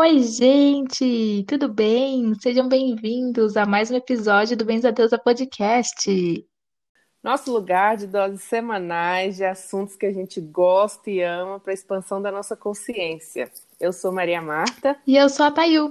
Oi, 0.00 0.20
gente, 0.20 1.44
tudo 1.48 1.68
bem? 1.68 2.32
Sejam 2.40 2.68
bem-vindos 2.68 3.56
a 3.56 3.66
mais 3.66 3.90
um 3.90 3.96
episódio 3.96 4.56
do 4.56 4.64
Bens 4.64 4.84
a 4.84 4.92
Deusa 4.92 5.18
Podcast. 5.18 6.46
Nosso 7.20 7.52
lugar 7.52 7.96
de 7.96 8.06
doses 8.06 8.44
semanais 8.44 9.38
de 9.38 9.44
assuntos 9.44 9.96
que 9.96 10.06
a 10.06 10.12
gente 10.12 10.40
gosta 10.40 11.10
e 11.10 11.20
ama 11.20 11.58
para 11.58 11.72
a 11.72 11.74
expansão 11.74 12.22
da 12.22 12.30
nossa 12.30 12.56
consciência. 12.56 13.50
Eu 13.80 13.92
sou 13.92 14.12
Maria 14.12 14.40
Marta. 14.40 14.96
E 15.04 15.16
eu 15.16 15.28
sou 15.28 15.44
a 15.44 15.50
Tayu. 15.50 15.90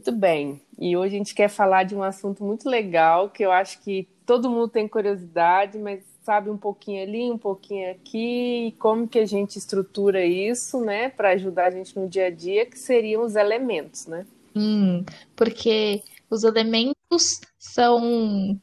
Muito 0.00 0.12
bem. 0.12 0.62
E 0.78 0.96
hoje 0.96 1.14
a 1.14 1.18
gente 1.18 1.34
quer 1.34 1.50
falar 1.50 1.82
de 1.82 1.94
um 1.94 2.02
assunto 2.02 2.42
muito 2.42 2.66
legal 2.66 3.28
que 3.28 3.44
eu 3.44 3.52
acho 3.52 3.82
que 3.82 4.08
todo 4.24 4.48
mundo 4.48 4.66
tem 4.66 4.88
curiosidade, 4.88 5.78
mas 5.78 6.02
sabe 6.22 6.48
um 6.48 6.56
pouquinho 6.56 7.02
ali, 7.02 7.30
um 7.30 7.36
pouquinho 7.36 7.90
aqui, 7.90 8.68
e 8.68 8.72
como 8.78 9.06
que 9.06 9.18
a 9.18 9.26
gente 9.26 9.58
estrutura 9.58 10.24
isso, 10.24 10.80
né, 10.80 11.10
para 11.10 11.32
ajudar 11.32 11.66
a 11.66 11.70
gente 11.70 11.94
no 11.98 12.08
dia 12.08 12.28
a 12.28 12.30
dia, 12.30 12.64
que 12.64 12.78
seriam 12.78 13.22
os 13.22 13.36
elementos, 13.36 14.06
né? 14.06 14.26
Hum, 14.56 15.04
porque 15.36 16.02
os 16.30 16.44
elementos 16.44 17.42
são, 17.58 18.58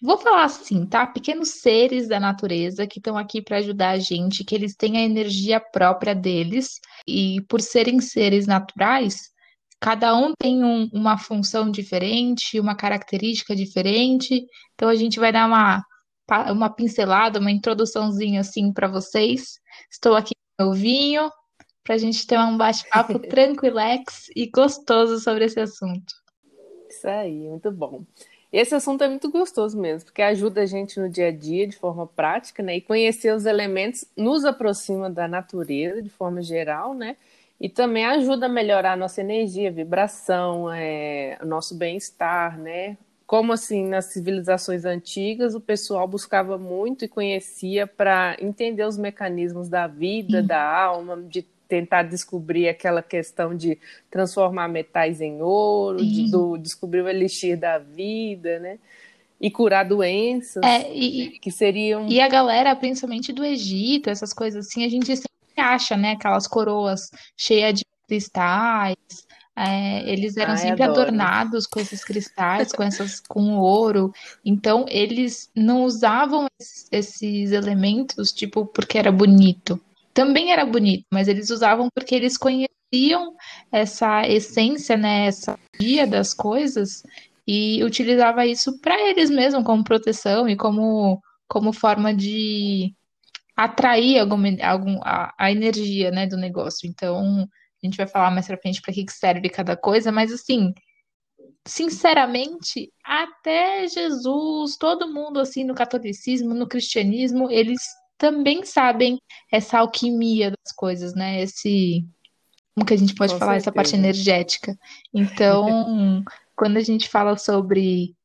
vou 0.00 0.18
falar 0.18 0.44
assim, 0.44 0.86
tá? 0.86 1.04
Pequenos 1.04 1.48
seres 1.62 2.06
da 2.06 2.20
natureza 2.20 2.86
que 2.86 3.00
estão 3.00 3.18
aqui 3.18 3.42
para 3.42 3.56
ajudar 3.56 3.90
a 3.90 3.98
gente, 3.98 4.44
que 4.44 4.54
eles 4.54 4.76
têm 4.76 4.98
a 4.98 5.02
energia 5.02 5.58
própria 5.58 6.14
deles, 6.14 6.80
e 7.08 7.40
por 7.48 7.60
serem 7.60 8.00
seres 8.00 8.46
naturais, 8.46 9.34
Cada 9.80 10.16
um 10.16 10.32
tem 10.38 10.64
um, 10.64 10.88
uma 10.92 11.18
função 11.18 11.70
diferente, 11.70 12.58
uma 12.58 12.74
característica 12.74 13.54
diferente. 13.54 14.46
Então 14.74 14.88
a 14.88 14.94
gente 14.94 15.20
vai 15.20 15.32
dar 15.32 15.46
uma, 15.46 15.82
uma 16.50 16.70
pincelada, 16.70 17.38
uma 17.38 17.50
introduçãozinha 17.50 18.40
assim 18.40 18.72
para 18.72 18.88
vocês. 18.88 19.60
Estou 19.90 20.14
aqui 20.14 20.34
com 20.58 20.64
o 20.64 20.70
meu 20.70 20.74
vinho 20.74 21.30
para 21.84 21.94
a 21.94 21.98
gente 21.98 22.26
ter 22.26 22.38
um 22.38 22.56
bate-papo 22.56 23.18
tranquilex 23.28 24.28
e 24.34 24.50
gostoso 24.50 25.20
sobre 25.20 25.44
esse 25.44 25.60
assunto. 25.60 26.14
Isso 26.88 27.06
aí, 27.06 27.48
muito 27.48 27.70
bom. 27.70 28.04
Esse 28.52 28.74
assunto 28.74 29.04
é 29.04 29.08
muito 29.08 29.30
gostoso 29.30 29.78
mesmo, 29.78 30.06
porque 30.06 30.22
ajuda 30.22 30.62
a 30.62 30.66
gente 30.66 30.98
no 30.98 31.08
dia 31.08 31.28
a 31.28 31.32
dia 31.32 31.66
de 31.66 31.76
forma 31.76 32.06
prática, 32.06 32.62
né? 32.62 32.76
E 32.76 32.80
conhecer 32.80 33.34
os 33.34 33.44
elementos 33.44 34.04
nos 34.16 34.44
aproxima 34.44 35.10
da 35.10 35.28
natureza 35.28 36.00
de 36.02 36.08
forma 36.08 36.40
geral, 36.42 36.94
né? 36.94 37.16
E 37.60 37.68
também 37.68 38.04
ajuda 38.04 38.46
a 38.46 38.50
melhorar 38.50 38.92
a 38.92 38.96
nossa 38.96 39.20
energia, 39.20 39.72
vibração, 39.72 40.70
é, 40.70 41.38
nosso 41.44 41.74
bem-estar, 41.74 42.58
né? 42.58 42.98
Como 43.26 43.52
assim, 43.52 43.84
nas 43.86 44.06
civilizações 44.06 44.84
antigas, 44.84 45.54
o 45.54 45.60
pessoal 45.60 46.06
buscava 46.06 46.58
muito 46.58 47.04
e 47.04 47.08
conhecia 47.08 47.86
para 47.86 48.36
entender 48.40 48.84
os 48.84 48.96
mecanismos 48.96 49.68
da 49.68 49.86
vida, 49.86 50.42
da 50.42 50.62
alma, 50.62 51.20
de 51.22 51.42
tentar 51.66 52.04
descobrir 52.04 52.68
aquela 52.68 53.02
questão 53.02 53.56
de 53.56 53.78
transformar 54.10 54.68
metais 54.68 55.20
em 55.20 55.42
ouro, 55.42 56.04
de 56.04 56.30
do, 56.30 56.56
descobrir 56.56 57.02
o 57.02 57.08
elixir 57.08 57.58
da 57.58 57.78
vida, 57.78 58.60
né? 58.60 58.78
E 59.40 59.50
curar 59.50 59.84
doenças 59.84 60.62
é, 60.62 60.90
e, 60.94 61.38
que 61.38 61.50
seriam. 61.50 62.08
E 62.08 62.20
a 62.20 62.28
galera, 62.28 62.74
principalmente 62.76 63.32
do 63.32 63.44
Egito, 63.44 64.08
essas 64.08 64.32
coisas 64.32 64.66
assim, 64.66 64.84
a 64.84 64.88
gente 64.88 65.12
acha, 65.60 65.96
né? 65.96 66.12
Aquelas 66.12 66.46
coroas 66.46 67.10
cheias 67.36 67.74
de 67.78 67.84
cristais. 68.06 68.96
É, 69.58 70.06
eles 70.06 70.36
eram 70.36 70.52
Ai, 70.52 70.58
sempre 70.58 70.82
adoro. 70.82 71.00
adornados 71.00 71.66
com 71.66 71.80
esses 71.80 72.04
cristais, 72.04 72.72
com 72.72 72.82
essas, 72.82 73.20
com 73.20 73.56
ouro. 73.56 74.12
Então 74.44 74.84
eles 74.88 75.50
não 75.56 75.84
usavam 75.84 76.46
esses, 76.60 76.88
esses 76.92 77.52
elementos 77.52 78.32
tipo 78.32 78.66
porque 78.66 78.98
era 78.98 79.10
bonito. 79.10 79.80
Também 80.12 80.52
era 80.52 80.64
bonito, 80.64 81.06
mas 81.10 81.26
eles 81.26 81.50
usavam 81.50 81.88
porque 81.94 82.14
eles 82.14 82.36
conheciam 82.36 83.34
essa 83.72 84.26
essência, 84.28 84.96
né? 84.96 85.26
Essa 85.26 85.58
dia 85.80 86.06
das 86.06 86.34
coisas 86.34 87.02
e 87.46 87.82
utilizava 87.84 88.44
isso 88.44 88.78
para 88.80 89.00
eles 89.08 89.30
mesmos 89.30 89.64
como 89.64 89.84
proteção 89.84 90.48
e 90.48 90.56
como 90.56 91.22
como 91.48 91.72
forma 91.72 92.12
de 92.12 92.92
atrair 93.56 94.18
alguma, 94.18 94.48
algum, 94.62 95.00
a, 95.02 95.32
a 95.38 95.50
energia 95.50 96.10
né, 96.10 96.26
do 96.26 96.36
negócio. 96.36 96.88
Então, 96.88 97.48
a 97.82 97.86
gente 97.86 97.96
vai 97.96 98.06
falar 98.06 98.30
mais 98.30 98.46
pra 98.46 98.58
frente 98.58 98.82
para 98.82 98.92
que, 98.92 99.04
que 99.04 99.12
serve 99.12 99.48
cada 99.48 99.76
coisa, 99.76 100.12
mas 100.12 100.32
assim, 100.32 100.74
sinceramente, 101.66 102.92
até 103.04 103.86
Jesus, 103.88 104.76
todo 104.76 105.12
mundo 105.12 105.40
assim 105.40 105.64
no 105.64 105.74
catolicismo, 105.74 106.54
no 106.54 106.66
cristianismo, 106.66 107.50
eles 107.50 107.82
também 108.18 108.64
sabem 108.64 109.18
essa 109.52 109.78
alquimia 109.78 110.50
das 110.50 110.74
coisas, 110.74 111.14
né? 111.14 111.42
Esse 111.42 112.04
como 112.74 112.86
que 112.86 112.94
a 112.94 112.98
gente 112.98 113.14
pode 113.14 113.32
Com 113.32 113.38
falar 113.38 113.52
certeza. 113.52 113.70
essa 113.70 113.74
parte 113.74 113.94
energética. 113.94 114.78
Então, 115.12 116.22
quando 116.54 116.76
a 116.76 116.82
gente 116.82 117.08
fala 117.08 117.36
sobre 117.38 118.15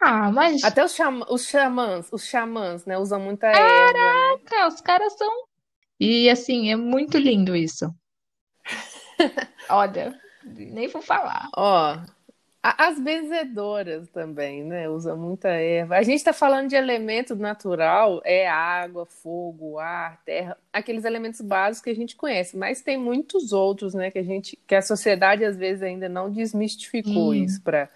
ah, 0.00 0.30
mas. 0.30 0.62
Até 0.62 0.84
os, 0.84 0.94
xamã, 0.94 1.26
os 1.28 1.46
xamãs, 1.46 2.08
os 2.12 2.24
xamãs, 2.24 2.84
né? 2.86 2.98
Usam 2.98 3.20
muita 3.20 3.48
erva. 3.48 3.60
Né? 3.60 4.38
Caraca, 4.44 4.68
os 4.68 4.80
caras 4.80 5.12
são. 5.14 5.44
E 5.98 6.30
assim, 6.30 6.70
é 6.70 6.76
muito 6.76 7.18
lindo 7.18 7.56
isso. 7.56 7.92
Olha, 9.68 10.18
nem 10.44 10.86
vou 10.88 11.02
falar. 11.02 11.48
Ó, 11.56 11.98
as 12.62 12.98
benzedoras 13.00 14.08
também, 14.10 14.64
né? 14.64 14.88
Usam 14.88 15.16
muita 15.16 15.48
erva. 15.48 15.96
A 15.96 16.02
gente 16.02 16.18
está 16.18 16.32
falando 16.32 16.68
de 16.68 16.76
elemento 16.76 17.34
natural, 17.34 18.20
é 18.24 18.48
água, 18.48 19.06
fogo, 19.06 19.78
ar, 19.78 20.20
terra, 20.24 20.56
aqueles 20.72 21.04
elementos 21.04 21.40
básicos 21.40 21.84
que 21.84 21.90
a 21.90 21.94
gente 21.94 22.16
conhece, 22.16 22.56
mas 22.56 22.82
tem 22.82 22.96
muitos 22.96 23.52
outros, 23.52 23.94
né? 23.94 24.10
Que 24.10 24.18
a 24.18 24.24
gente, 24.24 24.58
que 24.66 24.74
a 24.74 24.82
sociedade 24.82 25.44
às 25.44 25.56
vezes 25.56 25.82
ainda 25.82 26.08
não 26.08 26.30
desmistificou 26.30 27.30
hum. 27.30 27.34
isso 27.34 27.62
para 27.62 27.88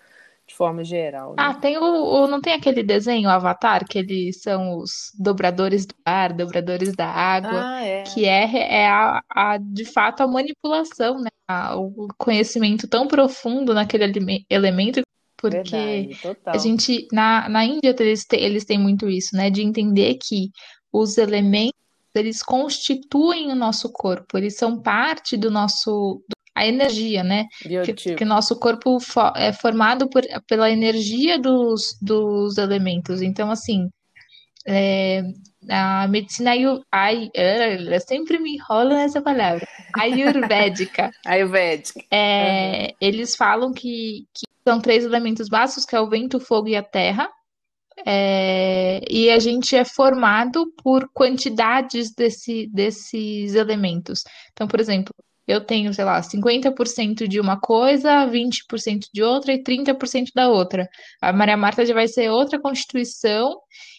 de 0.46 0.54
forma 0.54 0.84
geral. 0.84 1.30
Né? 1.30 1.36
Ah, 1.38 1.54
tem 1.54 1.78
o, 1.78 1.82
o, 1.82 2.26
Não 2.26 2.40
tem 2.40 2.52
aquele 2.52 2.82
desenho, 2.82 3.28
o 3.28 3.32
Avatar, 3.32 3.86
que 3.86 3.98
eles 3.98 4.42
são 4.42 4.78
os 4.78 5.12
dobradores 5.18 5.86
do 5.86 5.94
ar, 6.04 6.32
dobradores 6.32 6.94
da 6.94 7.06
água, 7.06 7.62
ah, 7.64 7.84
é. 7.84 8.02
que 8.02 8.24
é, 8.24 8.82
é 8.82 8.88
a, 8.88 9.22
a, 9.30 9.58
de 9.58 9.84
fato 9.84 10.22
a 10.22 10.26
manipulação, 10.26 11.20
né? 11.20 11.30
A, 11.48 11.76
o 11.76 12.08
conhecimento 12.18 12.88
tão 12.88 13.06
profundo 13.06 13.72
naquele 13.74 14.44
elemento. 14.50 15.02
Porque 15.36 16.08
Verdade, 16.22 16.38
a 16.46 16.58
gente, 16.58 17.08
na, 17.10 17.48
na 17.48 17.64
Índia, 17.64 17.94
eles, 17.98 18.24
têm, 18.24 18.40
eles 18.40 18.64
têm 18.64 18.78
muito 18.78 19.08
isso, 19.08 19.34
né? 19.36 19.50
De 19.50 19.62
entender 19.62 20.14
que 20.14 20.50
os 20.92 21.18
elementos 21.18 21.82
eles 22.14 22.42
constituem 22.42 23.50
o 23.50 23.54
nosso 23.54 23.90
corpo, 23.90 24.36
eles 24.36 24.56
são 24.56 24.80
parte 24.80 25.36
do 25.36 25.50
nosso, 25.50 26.22
a 26.62 26.66
energia, 26.66 27.22
né? 27.22 27.46
Que, 27.84 28.14
que 28.14 28.24
nosso 28.24 28.58
corpo 28.58 28.98
é 29.36 29.52
formado 29.52 30.08
por, 30.08 30.22
pela 30.46 30.70
energia 30.70 31.38
dos, 31.38 31.96
dos 32.00 32.56
elementos. 32.56 33.20
Então, 33.20 33.50
assim, 33.50 33.88
é, 34.66 35.22
a 35.68 36.06
medicina 36.08 36.52
ai, 36.90 37.30
eu 37.34 38.00
sempre 38.00 38.38
me 38.38 38.54
enrolo 38.54 38.90
nessa 38.90 39.20
palavra. 39.20 39.66
Ayurvédica. 39.98 41.10
Ayurvédica. 41.26 42.00
É, 42.10 42.88
uhum. 42.90 42.96
Eles 43.00 43.36
falam 43.36 43.72
que, 43.72 44.26
que 44.32 44.46
são 44.66 44.80
três 44.80 45.04
elementos 45.04 45.48
básicos, 45.48 45.84
que 45.84 45.96
é 45.96 46.00
o 46.00 46.08
vento, 46.08 46.36
o 46.36 46.40
fogo 46.40 46.68
e 46.68 46.76
a 46.76 46.82
terra. 46.82 47.28
É, 48.06 49.00
e 49.08 49.30
a 49.30 49.38
gente 49.38 49.76
é 49.76 49.84
formado 49.84 50.72
por 50.82 51.08
quantidades 51.12 52.12
desse, 52.14 52.66
desses 52.68 53.54
elementos. 53.54 54.24
Então, 54.52 54.66
por 54.66 54.80
exemplo, 54.80 55.14
eu 55.46 55.60
tenho, 55.60 55.92
sei 55.92 56.04
lá, 56.04 56.20
50% 56.20 57.26
de 57.26 57.40
uma 57.40 57.58
coisa, 57.58 58.26
20% 58.26 59.06
de 59.12 59.22
outra 59.22 59.52
e 59.52 59.62
30% 59.62 60.28
da 60.34 60.48
outra. 60.48 60.88
A 61.20 61.32
Maria 61.32 61.56
Marta 61.56 61.84
já 61.84 61.94
vai 61.94 62.08
ser 62.08 62.30
outra 62.30 62.60
constituição, 62.60 63.58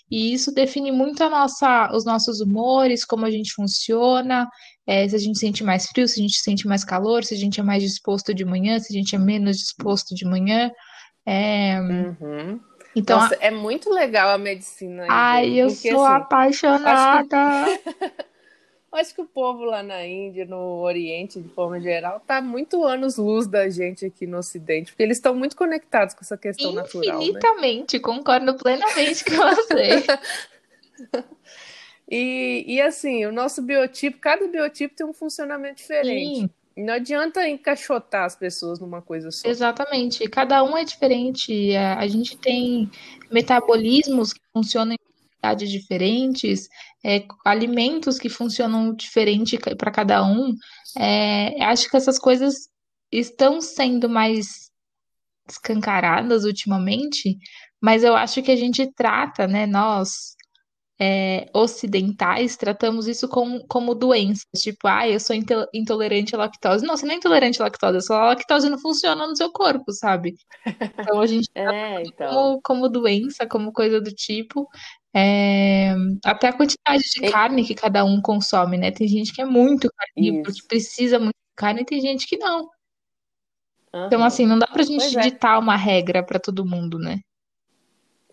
e 0.09 0.33
isso 0.33 0.53
define 0.53 0.91
muito 0.91 1.23
a 1.23 1.29
nossa, 1.29 1.91
os 1.93 2.05
nossos 2.05 2.39
humores, 2.39 3.03
como 3.03 3.25
a 3.25 3.31
gente 3.31 3.51
funciona, 3.53 4.47
é, 4.85 5.07
se 5.07 5.15
a 5.15 5.19
gente 5.19 5.39
sente 5.39 5.63
mais 5.63 5.87
frio, 5.87 6.07
se 6.07 6.19
a 6.19 6.23
gente 6.23 6.39
sente 6.39 6.67
mais 6.67 6.83
calor, 6.83 7.23
se 7.23 7.33
a 7.33 7.37
gente 7.37 7.59
é 7.59 7.63
mais 7.63 7.81
disposto 7.81 8.33
de 8.33 8.45
manhã, 8.45 8.79
se 8.79 8.93
a 8.93 8.97
gente 8.97 9.15
é 9.15 9.19
menos 9.19 9.57
disposto 9.57 10.13
de 10.13 10.25
manhã. 10.25 10.71
É... 11.25 11.79
Uhum. 11.79 12.59
Então, 12.95 13.19
Nossa, 13.19 13.35
a... 13.35 13.45
é 13.45 13.49
muito 13.49 13.89
legal 13.89 14.29
a 14.29 14.37
medicina. 14.37 15.07
Ai, 15.09 15.53
eu 15.53 15.67
porque, 15.67 15.91
sou 15.91 16.05
assim, 16.05 16.15
apaixonada. 16.15 17.65
Acho 18.93 19.15
que 19.15 19.21
o 19.21 19.25
povo 19.25 19.65
lá 19.65 19.81
na 19.81 20.05
Índia, 20.05 20.45
no 20.45 20.81
Oriente, 20.81 21.41
de 21.41 21.49
forma 21.49 21.79
geral, 21.79 22.19
tá 22.19 22.41
muito 22.41 22.83
anos-luz 22.83 23.47
da 23.47 23.67
gente 23.69 24.05
aqui 24.05 24.27
no 24.27 24.37
Ocidente, 24.37 24.91
porque 24.91 25.03
eles 25.03 25.17
estão 25.17 25.33
muito 25.33 25.55
conectados 25.55 26.13
com 26.13 26.21
essa 26.21 26.37
questão 26.37 26.71
natural. 26.71 27.17
Né? 27.17 27.25
Infinitamente, 27.25 27.97
né? 27.97 28.03
concordo 28.03 28.55
plenamente 28.55 29.25
com 29.25 29.35
você. 29.35 30.05
E, 32.15 32.65
e 32.67 32.81
assim, 32.81 33.25
o 33.25 33.31
nosso 33.31 33.61
biotipo, 33.61 34.19
cada 34.19 34.47
biotipo 34.47 34.93
tem 34.93 35.05
um 35.05 35.13
funcionamento 35.13 35.77
diferente. 35.77 36.41
Sim. 36.41 36.49
Não 36.75 36.93
adianta 36.95 37.47
encaixotar 37.47 38.25
as 38.25 38.35
pessoas 38.35 38.79
numa 38.79 39.01
coisa 39.01 39.31
só. 39.31 39.47
Exatamente. 39.47 40.27
Cada 40.27 40.63
um 40.63 40.75
é 40.77 40.83
diferente. 40.83 41.75
A, 41.75 41.99
a 41.99 42.07
gente 42.07 42.37
tem 42.37 42.89
metabolismos 43.31 44.33
que 44.33 44.41
funcionam 44.51 44.95
quantidades 45.43 45.69
diferentes, 45.69 46.69
é, 47.03 47.25
alimentos 47.45 48.17
que 48.17 48.29
funcionam 48.29 48.95
diferente 48.95 49.57
para 49.77 49.91
cada 49.91 50.23
um. 50.23 50.55
É, 50.97 51.61
acho 51.63 51.89
que 51.89 51.97
essas 51.97 52.17
coisas 52.17 52.69
estão 53.11 53.59
sendo 53.59 54.07
mais 54.09 54.71
escancaradas 55.47 56.45
ultimamente, 56.45 57.37
mas 57.81 58.03
eu 58.03 58.15
acho 58.15 58.41
que 58.41 58.51
a 58.51 58.55
gente 58.55 58.89
trata, 58.93 59.45
né, 59.45 59.65
nós 59.67 60.35
é, 60.99 61.49
ocidentais 61.53 62.55
tratamos 62.55 63.07
isso 63.07 63.27
como, 63.27 63.65
como 63.67 63.93
doenças, 63.93 64.61
tipo, 64.61 64.87
ah, 64.87 65.07
eu 65.07 65.19
sou 65.19 65.35
intolerante 65.73 66.35
à 66.35 66.37
lactose. 66.37 66.85
Não, 66.85 66.95
você 66.95 67.05
não 67.05 67.13
é 67.13 67.17
intolerante 67.17 67.61
à 67.61 67.65
lactose, 67.65 68.05
só 68.05 68.15
a 68.15 68.25
lactose 68.27 68.69
não 68.69 68.77
funciona 68.77 69.27
no 69.27 69.35
seu 69.35 69.51
corpo, 69.51 69.91
sabe? 69.91 70.35
Então 71.13 71.19
a 71.19 71.25
gente 71.25 71.49
é, 71.55 72.01
então. 72.03 72.29
como, 72.29 72.61
como 72.61 72.89
doença, 72.89 73.45
como 73.45 73.73
coisa 73.73 73.99
do 73.99 74.11
tipo. 74.11 74.69
É, 75.15 75.93
até 76.25 76.47
a 76.47 76.53
quantidade 76.53 77.03
de 77.03 77.29
carne 77.29 77.63
que 77.63 77.75
cada 77.75 78.03
um 78.03 78.19
consome, 78.19 78.77
né? 78.77 78.89
Tem 78.89 79.07
gente 79.07 79.31
que 79.31 79.41
é 79.41 79.45
muito 79.45 79.87
carnívoro, 79.95 80.51
que 80.51 80.67
precisa 80.67 81.19
muito 81.19 81.35
de 81.35 81.55
carne, 81.55 81.81
e 81.81 81.85
tem 81.85 82.01
gente 82.01 82.25
que 82.25 82.37
não. 82.37 82.69
Uhum. 83.93 84.07
Então, 84.07 84.23
assim, 84.23 84.45
não 84.45 84.57
dá 84.57 84.65
pra 84.65 84.81
gente 84.81 85.01
pois 85.01 85.15
é. 85.15 85.21
ditar 85.21 85.55
é. 85.55 85.59
uma 85.59 85.75
regra 85.75 86.23
para 86.23 86.39
todo 86.39 86.65
mundo, 86.65 86.97
né? 86.97 87.19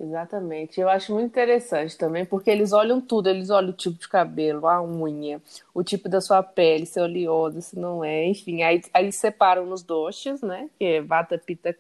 Exatamente. 0.01 0.81
Eu 0.81 0.89
acho 0.89 1.13
muito 1.13 1.27
interessante 1.27 1.99
também, 1.99 2.25
porque 2.25 2.51
eles 2.51 2.73
olham 2.73 2.99
tudo, 3.03 3.29
eles 3.29 3.51
olham 3.51 3.69
o 3.69 3.75
tipo 3.75 3.99
de 3.99 4.09
cabelo, 4.09 4.67
a 4.67 4.83
unha, 4.83 5.43
o 5.75 5.85
tipo 5.85 6.09
da 6.09 6.23
sua 6.23 6.43
pele, 6.43 6.87
se 6.87 6.99
é 6.99 7.03
oleosa, 7.03 7.61
se 7.61 7.79
não 7.79 8.03
é, 8.03 8.27
enfim. 8.27 8.63
Aí, 8.63 8.81
aí 8.95 9.13
separam 9.13 9.67
nos 9.67 9.83
doces, 9.83 10.41
né? 10.41 10.71
Que 10.79 10.85
é 10.87 11.03
vata, 11.03 11.37
pita, 11.37 11.71
de 11.71 11.77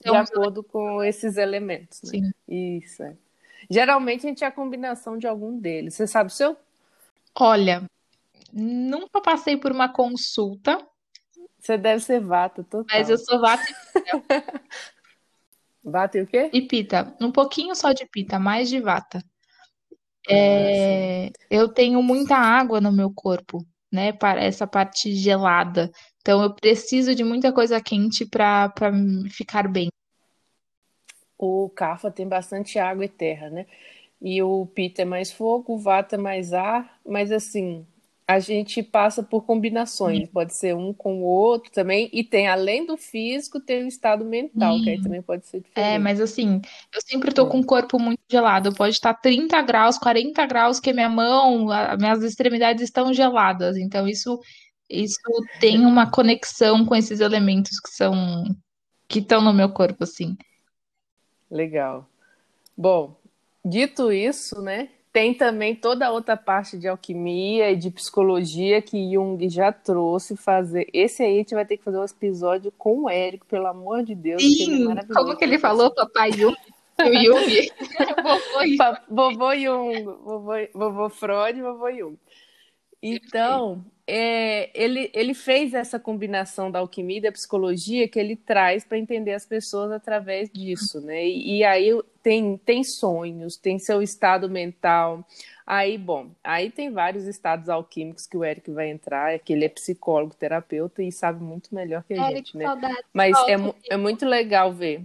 então, 0.00 0.14
acordo 0.14 0.62
com 0.62 1.02
esses 1.02 1.38
elementos. 1.38 2.02
Né? 2.02 2.10
Sim. 2.10 2.30
Isso, 2.46 3.02
é. 3.02 3.16
Geralmente 3.70 4.26
a 4.26 4.28
gente 4.28 4.44
é 4.44 4.46
a 4.46 4.52
combinação 4.52 5.16
de 5.18 5.26
algum 5.26 5.58
deles. 5.58 5.94
Você 5.94 6.06
sabe 6.06 6.28
o 6.28 6.32
seu? 6.32 6.56
Olha, 7.34 7.84
nunca 8.52 9.20
passei 9.20 9.56
por 9.56 9.72
uma 9.72 9.88
consulta. 9.88 10.78
Você 11.58 11.78
deve 11.78 12.00
ser 12.00 12.20
vata, 12.20 12.62
total. 12.62 12.98
Mas 12.98 13.08
eu 13.08 13.18
sou 13.18 13.40
vata 13.40 13.64
Vata 15.84 16.18
e 16.18 16.22
o 16.22 16.26
quê? 16.26 16.50
E 16.52 16.62
pita. 16.62 17.14
Um 17.20 17.30
pouquinho 17.30 17.74
só 17.74 17.92
de 17.92 18.06
pita, 18.06 18.38
mais 18.38 18.70
de 18.70 18.80
vata. 18.80 19.22
É, 20.26 21.30
eu 21.50 21.68
tenho 21.68 22.02
muita 22.02 22.34
água 22.34 22.80
no 22.80 22.90
meu 22.90 23.12
corpo, 23.12 23.62
né? 23.92 24.10
Para 24.10 24.42
essa 24.42 24.66
parte 24.66 25.14
gelada. 25.14 25.90
Então 26.22 26.42
eu 26.42 26.54
preciso 26.54 27.14
de 27.14 27.22
muita 27.22 27.52
coisa 27.52 27.82
quente 27.82 28.24
para 28.24 28.72
ficar 29.30 29.68
bem. 29.70 29.90
O 31.44 31.70
Kapha 31.70 32.10
tem 32.10 32.26
bastante 32.26 32.78
água 32.78 33.04
e 33.04 33.08
terra, 33.08 33.50
né? 33.50 33.66
E 34.20 34.42
o 34.42 34.66
Pita 34.66 35.02
é 35.02 35.04
mais 35.04 35.30
fogo, 35.30 35.74
o 35.74 35.78
Vata 35.78 36.16
é 36.16 36.18
mais 36.18 36.52
ar, 36.52 36.98
mas 37.04 37.30
assim, 37.30 37.86
a 38.26 38.38
gente 38.38 38.82
passa 38.82 39.22
por 39.22 39.42
combinações, 39.42 40.28
pode 40.30 40.54
ser 40.54 40.74
um 40.74 40.94
com 40.94 41.22
o 41.22 41.24
outro 41.24 41.70
também, 41.70 42.08
e 42.10 42.24
tem, 42.24 42.48
além 42.48 42.86
do 42.86 42.96
físico, 42.96 43.60
tem 43.60 43.84
o 43.84 43.86
estado 43.86 44.24
mental, 44.24 44.80
que 44.82 44.88
aí 44.88 45.02
também 45.02 45.20
pode 45.20 45.46
ser 45.46 45.58
é, 45.58 45.60
diferente. 45.60 45.94
É, 45.94 45.98
mas 45.98 46.20
assim, 46.20 46.60
eu 46.94 47.00
sempre 47.02 47.34
tô 47.34 47.46
com 47.46 47.60
o 47.60 47.66
corpo 47.66 47.98
muito 47.98 48.20
gelado, 48.30 48.74
pode 48.74 48.94
estar 48.94 49.12
30 49.12 49.60
graus, 49.60 49.98
40 49.98 50.46
graus, 50.46 50.80
que 50.80 50.92
minha 50.92 51.08
mão, 51.08 51.70
as 51.70 51.98
minhas 51.98 52.22
extremidades 52.22 52.82
estão 52.82 53.12
geladas, 53.12 53.76
então 53.76 54.08
isso, 54.08 54.40
isso 54.88 55.20
tem 55.60 55.80
uma 55.80 56.10
conexão 56.10 56.86
com 56.86 56.94
esses 56.94 57.20
elementos 57.20 57.78
que 57.78 57.90
são, 57.90 58.42
que 59.06 59.18
estão 59.18 59.42
no 59.42 59.52
meu 59.52 59.68
corpo, 59.68 60.04
assim. 60.04 60.34
Legal. 61.54 62.04
Bom, 62.76 63.14
dito 63.64 64.10
isso, 64.10 64.60
né, 64.60 64.88
tem 65.12 65.32
também 65.32 65.76
toda 65.76 66.08
a 66.08 66.10
outra 66.10 66.36
parte 66.36 66.76
de 66.76 66.88
alquimia 66.88 67.70
e 67.70 67.76
de 67.76 67.88
psicologia 67.88 68.82
que 68.82 69.12
Jung 69.12 69.48
já 69.48 69.70
trouxe 69.70 70.36
fazer. 70.36 70.88
Esse 70.92 71.22
aí 71.22 71.34
a 71.34 71.36
gente 71.36 71.54
vai 71.54 71.64
ter 71.64 71.76
que 71.76 71.84
fazer 71.84 71.98
um 71.98 72.04
episódio 72.04 72.72
com 72.76 73.04
o 73.04 73.08
Érico, 73.08 73.46
pelo 73.46 73.68
amor 73.68 74.02
de 74.02 74.16
Deus. 74.16 74.42
Sim, 74.42 74.90
é 74.98 75.04
como 75.14 75.36
que 75.36 75.44
ele 75.44 75.56
falou, 75.56 75.94
papai 75.94 76.32
Jung? 76.32 76.56
O 76.98 77.24
Jung. 77.24 77.70
vovô 79.08 79.54
Jung. 79.54 80.02
Vovô, 80.24 80.52
vovô 80.74 81.08
Freud 81.08 81.56
e 81.56 81.62
vovô 81.62 81.92
Jung. 81.92 82.16
Então, 83.06 83.84
é, 84.06 84.70
ele, 84.74 85.10
ele 85.12 85.34
fez 85.34 85.74
essa 85.74 85.98
combinação 85.98 86.70
da 86.70 86.78
alquimia 86.78 87.18
e 87.18 87.20
da 87.20 87.30
psicologia 87.30 88.08
que 88.08 88.18
ele 88.18 88.34
traz 88.34 88.82
para 88.82 88.96
entender 88.96 89.34
as 89.34 89.44
pessoas 89.44 89.92
através 89.92 90.50
disso, 90.50 91.02
né? 91.02 91.22
E, 91.26 91.58
e, 91.58 91.64
aí 91.64 91.90
tem, 92.22 92.56
tem 92.56 92.82
sonhos, 92.82 93.58
tem 93.58 93.78
seu 93.78 94.00
estado 94.00 94.48
mental. 94.48 95.22
Aí, 95.66 95.98
bom, 95.98 96.30
aí 96.42 96.70
tem 96.70 96.90
vários 96.90 97.26
estados 97.26 97.68
alquímicos 97.68 98.26
que 98.26 98.38
o 98.38 98.44
Eric 98.44 98.70
vai 98.70 98.88
entrar, 98.88 99.34
é 99.34 99.38
que 99.38 99.52
ele 99.52 99.66
é 99.66 99.68
psicólogo, 99.68 100.34
terapeuta 100.34 101.02
e 101.02 101.12
sabe 101.12 101.44
muito 101.44 101.74
melhor 101.74 102.04
que 102.04 102.14
a 102.14 102.30
Eric, 102.30 102.52
gente, 102.52 102.56
né? 102.56 102.64
Mas 103.12 103.36
é, 103.46 103.56
é 103.90 103.96
muito 103.98 104.24
legal 104.24 104.72
ver. 104.72 105.02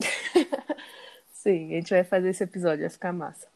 Sim, 1.32 1.72
a 1.72 1.76
gente 1.76 1.90
vai 1.90 2.04
fazer 2.04 2.28
esse 2.28 2.44
episódio, 2.44 2.80
vai 2.80 2.90
ficar 2.90 3.12
massa. 3.12 3.46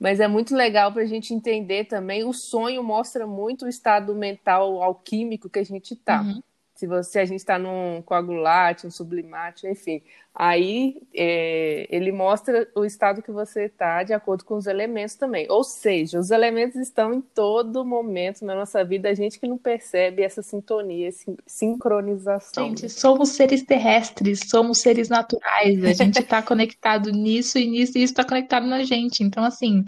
Mas 0.00 0.18
é 0.18 0.26
muito 0.26 0.56
legal 0.56 0.90
para 0.92 1.02
a 1.02 1.06
gente 1.06 1.34
entender 1.34 1.84
também. 1.84 2.24
O 2.24 2.32
sonho 2.32 2.82
mostra 2.82 3.26
muito 3.26 3.66
o 3.66 3.68
estado 3.68 4.14
mental 4.14 4.82
alquímico 4.82 5.50
que 5.50 5.58
a 5.58 5.64
gente 5.64 5.92
está. 5.92 6.22
Uhum 6.22 6.40
se 6.80 6.86
você 6.86 7.18
a 7.18 7.26
gente 7.26 7.40
está 7.40 7.58
num 7.58 8.00
coagulate, 8.00 8.86
um 8.86 8.90
sublimate, 8.90 9.66
enfim, 9.66 10.00
aí 10.34 10.96
é, 11.14 11.86
ele 11.90 12.10
mostra 12.10 12.66
o 12.74 12.86
estado 12.86 13.20
que 13.20 13.30
você 13.30 13.64
está 13.64 14.02
de 14.02 14.14
acordo 14.14 14.46
com 14.46 14.54
os 14.56 14.66
elementos 14.66 15.14
também. 15.14 15.46
Ou 15.50 15.62
seja, 15.62 16.18
os 16.18 16.30
elementos 16.30 16.76
estão 16.76 17.12
em 17.12 17.20
todo 17.20 17.84
momento 17.84 18.46
na 18.46 18.54
nossa 18.54 18.82
vida, 18.82 19.10
a 19.10 19.14
gente 19.14 19.38
que 19.38 19.46
não 19.46 19.58
percebe 19.58 20.22
essa 20.22 20.40
sintonia, 20.40 21.08
essa 21.08 21.30
sincronização. 21.46 22.68
Gente, 22.68 22.88
somos 22.88 23.28
seres 23.28 23.62
terrestres, 23.62 24.48
somos 24.48 24.78
seres 24.78 25.10
naturais, 25.10 25.84
a 25.84 25.92
gente 25.92 26.18
está 26.18 26.40
conectado 26.42 27.12
nisso 27.12 27.58
e 27.58 27.66
nisso 27.66 27.98
e 27.98 28.02
isso 28.04 28.14
está 28.14 28.24
conectado 28.24 28.66
na 28.66 28.82
gente. 28.84 29.22
Então, 29.22 29.44
assim, 29.44 29.84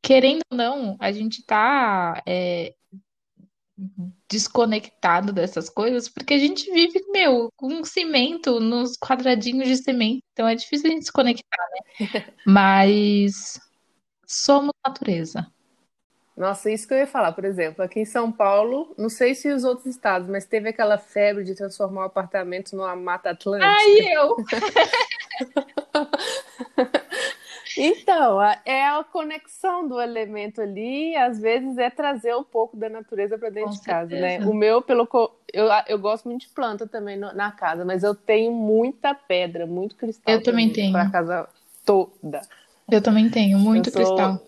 querendo 0.00 0.42
ou 0.52 0.56
não, 0.56 0.96
a 1.00 1.10
gente 1.10 1.40
está 1.40 2.22
é, 2.24 2.76
desconectado 4.28 5.32
dessas 5.32 5.68
coisas, 5.68 6.08
porque 6.08 6.34
a 6.34 6.38
gente 6.38 6.70
vive, 6.72 7.04
meu, 7.10 7.50
com 7.56 7.84
cimento 7.84 8.58
nos 8.58 8.96
quadradinhos 8.96 9.68
de 9.68 9.76
cimento, 9.76 10.22
então 10.32 10.48
é 10.48 10.54
difícil 10.54 10.90
a 10.90 10.94
gente 10.94 11.04
se 11.04 11.12
conectar, 11.12 11.64
né? 11.72 11.80
Mas 12.46 13.60
somos 14.26 14.72
natureza. 14.84 15.46
Nossa, 16.36 16.70
isso 16.70 16.86
que 16.86 16.92
eu 16.92 16.98
ia 16.98 17.06
falar, 17.06 17.32
por 17.32 17.46
exemplo, 17.46 17.82
aqui 17.82 18.00
em 18.00 18.04
São 18.04 18.30
Paulo, 18.30 18.94
não 18.98 19.08
sei 19.08 19.34
se 19.34 19.50
os 19.50 19.64
outros 19.64 19.86
estados, 19.86 20.28
mas 20.28 20.44
teve 20.44 20.68
aquela 20.68 20.98
febre 20.98 21.42
de 21.44 21.54
transformar 21.54 22.02
o 22.02 22.04
apartamento 22.04 22.76
numa 22.76 22.94
mata 22.94 23.30
atlântica. 23.30 23.70
Ai, 23.70 24.14
eu! 24.14 24.36
Então, 27.76 28.42
é 28.64 28.86
a 28.88 29.04
conexão 29.04 29.86
do 29.86 30.00
elemento 30.00 30.60
ali, 30.60 31.14
às 31.16 31.40
vezes 31.40 31.76
é 31.78 31.90
trazer 31.90 32.34
um 32.34 32.44
pouco 32.44 32.76
da 32.76 32.88
natureza 32.88 33.38
para 33.38 33.50
dentro 33.50 33.70
Com 33.70 33.76
de 33.76 33.82
casa, 33.82 34.14
né? 34.14 34.38
O 34.40 34.54
meu, 34.54 34.82
pelo 34.82 35.08
eu, 35.52 35.66
eu 35.86 35.98
gosto 35.98 36.28
muito 36.28 36.42
de 36.42 36.48
planta 36.48 36.86
também 36.86 37.16
na 37.16 37.52
casa, 37.52 37.84
mas 37.84 38.02
eu 38.02 38.14
tenho 38.14 38.52
muita 38.52 39.14
pedra, 39.14 39.66
muito 39.66 39.96
cristal. 39.96 40.34
Eu 40.34 40.42
também 40.42 40.70
tenho. 40.70 40.92
Para 40.92 41.10
casa 41.10 41.48
toda. 41.84 42.42
Eu 42.90 43.02
também 43.02 43.28
tenho 43.30 43.58
muito 43.58 43.90
sou... 43.90 44.02
cristal. 44.02 44.40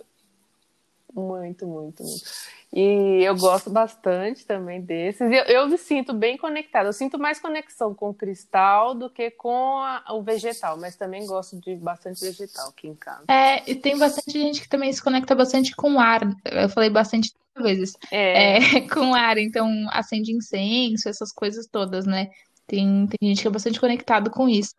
Muito, 1.18 1.66
muito, 1.66 2.02
muito. 2.02 2.24
E 2.72 3.22
eu 3.24 3.34
gosto 3.34 3.70
bastante 3.70 4.44
também 4.44 4.80
desses. 4.80 5.20
Eu, 5.20 5.44
eu 5.44 5.68
me 5.68 5.78
sinto 5.78 6.12
bem 6.12 6.36
conectada. 6.36 6.88
Eu 6.88 6.92
sinto 6.92 7.18
mais 7.18 7.40
conexão 7.40 7.94
com 7.94 8.10
o 8.10 8.14
cristal 8.14 8.94
do 8.94 9.08
que 9.08 9.30
com 9.30 9.78
a, 9.78 10.04
o 10.10 10.22
vegetal, 10.22 10.76
mas 10.76 10.94
também 10.94 11.26
gosto 11.26 11.58
de 11.58 11.76
bastante 11.76 12.20
vegetal 12.20 12.68
aqui 12.68 12.88
em 12.88 12.94
casa. 12.94 13.24
É, 13.26 13.68
e 13.70 13.74
tem 13.74 13.98
bastante 13.98 14.32
gente 14.32 14.60
que 14.60 14.68
também 14.68 14.92
se 14.92 15.02
conecta 15.02 15.34
bastante 15.34 15.74
com 15.74 15.94
o 15.94 15.98
ar. 15.98 16.20
Eu 16.44 16.68
falei 16.68 16.90
bastante 16.90 17.32
vezes. 17.58 17.94
É. 18.10 18.58
é 18.58 18.80
com 18.88 19.14
ar, 19.14 19.38
então 19.38 19.68
acende 19.90 20.32
incenso, 20.32 21.08
essas 21.08 21.32
coisas 21.32 21.66
todas, 21.66 22.06
né? 22.06 22.28
Tem, 22.68 23.06
tem 23.06 23.30
gente 23.30 23.40
que 23.40 23.48
é 23.48 23.50
bastante 23.50 23.80
conectado 23.80 24.30
com 24.30 24.46
isso. 24.46 24.74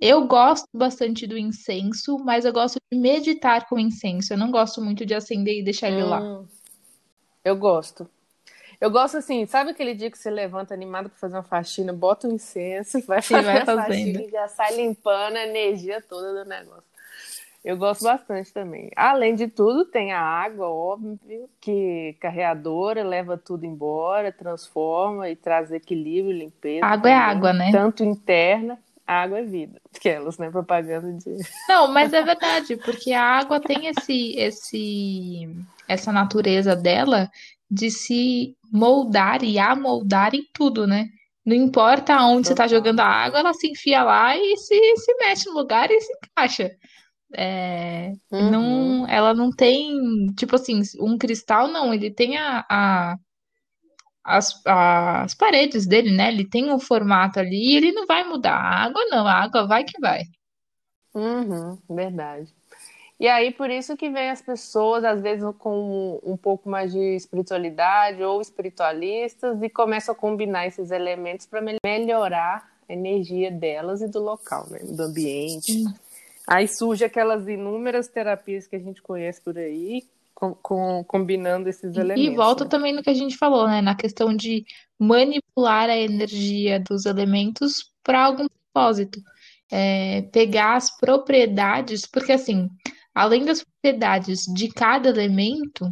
Eu 0.00 0.26
gosto 0.28 0.68
bastante 0.72 1.26
do 1.26 1.36
incenso, 1.36 2.16
mas 2.20 2.44
eu 2.44 2.52
gosto 2.52 2.78
de 2.90 2.96
meditar 2.96 3.68
com 3.68 3.78
incenso. 3.78 4.32
Eu 4.32 4.38
não 4.38 4.52
gosto 4.52 4.80
muito 4.80 5.04
de 5.04 5.12
acender 5.12 5.58
e 5.58 5.64
deixar 5.64 5.88
ele 5.90 6.04
hum. 6.04 6.08
lá. 6.08 6.44
Eu 7.44 7.56
gosto. 7.56 8.08
Eu 8.80 8.90
gosto 8.90 9.16
assim, 9.16 9.44
sabe 9.46 9.70
aquele 9.70 9.94
dia 9.94 10.10
que 10.10 10.18
você 10.18 10.30
levanta 10.30 10.72
animado 10.72 11.08
para 11.08 11.18
fazer 11.18 11.36
uma 11.36 11.42
faxina, 11.42 11.92
bota 11.92 12.28
um 12.28 12.32
incenso, 12.32 13.00
vai 13.06 13.20
fazer 13.20 13.42
vai 13.42 13.58
a 13.58 13.66
faxina 13.66 14.22
e 14.22 14.30
já 14.30 14.48
sai 14.48 14.76
limpando 14.76 15.36
a 15.36 15.46
energia 15.46 16.00
toda 16.00 16.44
do 16.44 16.48
negócio. 16.48 16.91
Eu 17.64 17.76
gosto 17.76 18.02
bastante 18.02 18.52
também. 18.52 18.90
Além 18.96 19.36
de 19.36 19.46
tudo, 19.46 19.84
tem 19.84 20.12
a 20.12 20.20
água, 20.20 20.68
óbvio, 20.68 21.48
que 21.60 22.16
carreadora 22.20 23.04
leva 23.04 23.38
tudo 23.38 23.64
embora, 23.64 24.32
transforma 24.32 25.30
e 25.30 25.36
traz 25.36 25.70
equilíbrio, 25.70 26.36
limpeza. 26.36 26.84
Água 26.84 27.10
é 27.10 27.14
também, 27.14 27.28
é 27.28 27.30
água, 27.30 27.52
né? 27.52 27.70
Tanto 27.70 28.02
interna, 28.02 28.78
água 29.06 29.38
é 29.38 29.44
vida. 29.44 29.80
Aquelas, 29.94 30.38
né? 30.38 30.50
Propaganda 30.50 31.12
de. 31.12 31.38
Não, 31.68 31.92
mas 31.92 32.12
é 32.12 32.22
verdade, 32.22 32.76
porque 32.78 33.12
a 33.12 33.22
água 33.22 33.60
tem 33.60 33.86
esse, 33.86 34.34
esse, 34.36 35.48
essa 35.88 36.12
natureza 36.12 36.74
dela 36.74 37.30
de 37.70 37.90
se 37.92 38.56
moldar 38.72 39.44
e 39.44 39.58
amoldar 39.58 40.34
em 40.34 40.44
tudo, 40.52 40.84
né? 40.84 41.08
Não 41.44 41.56
importa 41.56 42.24
onde 42.24 42.48
você 42.48 42.52
está 42.54 42.66
jogando 42.66 43.00
a 43.00 43.06
água, 43.06 43.38
ela 43.38 43.54
se 43.54 43.68
enfia 43.68 44.02
lá 44.02 44.36
e 44.36 44.56
se, 44.56 44.96
se 44.96 45.14
mete 45.16 45.46
no 45.46 45.54
lugar 45.54 45.90
e 45.90 46.00
se 46.00 46.12
encaixa. 46.12 46.76
É, 47.34 48.12
uhum. 48.30 48.50
não, 48.50 49.08
ela 49.08 49.34
não 49.34 49.50
tem, 49.50 50.26
tipo 50.36 50.56
assim, 50.56 50.82
um 51.00 51.16
cristal, 51.16 51.68
não, 51.68 51.92
ele 51.92 52.10
tem 52.10 52.36
a, 52.36 52.64
a 52.68 53.16
as, 54.24 54.60
as 54.64 55.34
paredes 55.34 55.86
dele, 55.86 56.14
né? 56.14 56.28
Ele 56.28 56.48
tem 56.48 56.72
um 56.72 56.78
formato 56.78 57.40
ali 57.40 57.72
e 57.72 57.76
ele 57.76 57.92
não 57.92 58.06
vai 58.06 58.24
mudar. 58.24 58.54
A 58.54 58.84
água 58.84 59.04
não, 59.06 59.26
a 59.26 59.34
água 59.34 59.66
vai 59.66 59.84
que 59.84 60.00
vai. 60.00 60.22
Uhum, 61.14 61.78
verdade. 61.88 62.54
E 63.18 63.28
aí, 63.28 63.52
por 63.52 63.70
isso 63.70 63.96
que 63.96 64.10
vem 64.10 64.30
as 64.30 64.42
pessoas, 64.42 65.04
às 65.04 65.20
vezes, 65.20 65.44
com 65.58 66.18
um 66.24 66.36
pouco 66.36 66.68
mais 66.68 66.92
de 66.92 67.14
espiritualidade 67.14 68.22
ou 68.22 68.40
espiritualistas 68.40 69.62
e 69.62 69.68
começam 69.68 70.12
a 70.12 70.18
combinar 70.18 70.66
esses 70.66 70.90
elementos 70.90 71.46
para 71.46 71.62
melhorar 71.84 72.68
a 72.88 72.92
energia 72.92 73.50
delas 73.50 74.02
e 74.02 74.08
do 74.08 74.20
local, 74.20 74.66
né? 74.70 74.80
Do 74.82 75.04
ambiente. 75.04 75.84
Aí 76.48 76.66
surge 76.66 77.04
aquelas 77.04 77.46
inúmeras 77.46 78.08
terapias 78.08 78.66
que 78.66 78.76
a 78.76 78.78
gente 78.78 79.00
conhece 79.00 79.40
por 79.40 79.56
aí, 79.56 80.02
com, 80.34 80.54
com, 80.54 81.04
combinando 81.04 81.68
esses 81.68 81.96
elementos. 81.96 82.32
E 82.32 82.34
volta 82.34 82.64
né? 82.64 82.70
também 82.70 82.92
no 82.92 83.02
que 83.02 83.10
a 83.10 83.14
gente 83.14 83.36
falou, 83.36 83.68
né? 83.68 83.80
Na 83.80 83.94
questão 83.94 84.34
de 84.34 84.64
manipular 84.98 85.88
a 85.88 85.96
energia 85.96 86.80
dos 86.80 87.06
elementos 87.06 87.92
para 88.02 88.24
algum 88.24 88.46
propósito. 88.48 89.20
É, 89.70 90.22
pegar 90.32 90.76
as 90.76 90.94
propriedades, 90.98 92.06
porque 92.06 92.32
assim, 92.32 92.68
além 93.14 93.44
das 93.44 93.64
propriedades 93.64 94.44
de 94.52 94.68
cada 94.68 95.08
elemento, 95.08 95.90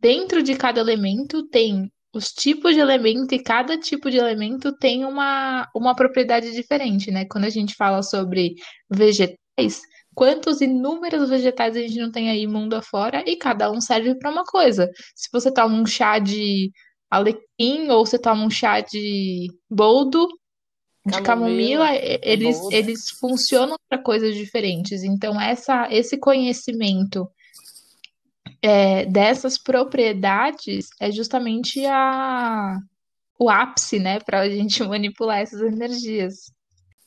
dentro 0.00 0.42
de 0.42 0.56
cada 0.56 0.80
elemento 0.80 1.46
tem 1.46 1.92
os 2.12 2.32
tipos 2.32 2.74
de 2.74 2.80
elemento 2.80 3.34
e 3.34 3.42
cada 3.42 3.78
tipo 3.78 4.10
de 4.10 4.16
elemento 4.16 4.72
tem 4.72 5.04
uma, 5.04 5.68
uma 5.74 5.94
propriedade 5.94 6.52
diferente, 6.52 7.10
né? 7.10 7.24
Quando 7.24 7.44
a 7.44 7.50
gente 7.50 7.74
fala 7.74 8.02
sobre 8.02 8.54
vegetais, 8.88 9.43
quantos 10.14 10.60
inúmeros 10.60 11.28
vegetais 11.28 11.76
a 11.76 11.80
gente 11.80 11.98
não 11.98 12.10
tem 12.10 12.30
aí 12.30 12.46
mundo 12.46 12.74
afora 12.74 13.22
e 13.26 13.36
cada 13.36 13.70
um 13.70 13.80
serve 13.80 14.14
para 14.14 14.30
uma 14.30 14.44
coisa. 14.44 14.90
Se 15.14 15.28
você 15.32 15.52
toma 15.52 15.74
um 15.74 15.86
chá 15.86 16.18
de 16.18 16.70
alecrim 17.10 17.88
ou 17.90 18.04
você 18.04 18.18
toma 18.18 18.44
um 18.44 18.50
chá 18.50 18.80
de 18.80 19.48
boldo, 19.68 20.28
de 21.06 21.20
camomila, 21.20 21.88
eles, 22.22 22.58
eles 22.70 23.10
funcionam 23.10 23.76
para 23.88 24.02
coisas 24.02 24.34
diferentes. 24.34 25.02
Então, 25.02 25.38
essa, 25.38 25.86
esse 25.92 26.16
conhecimento 26.16 27.28
é, 28.62 29.04
dessas 29.04 29.58
propriedades 29.58 30.88
é 30.98 31.10
justamente 31.10 31.84
a, 31.84 32.78
o 33.38 33.50
ápice, 33.50 33.98
né, 33.98 34.18
para 34.20 34.40
a 34.40 34.48
gente 34.48 34.82
manipular 34.88 35.40
essas 35.40 35.60
energias. 35.60 36.53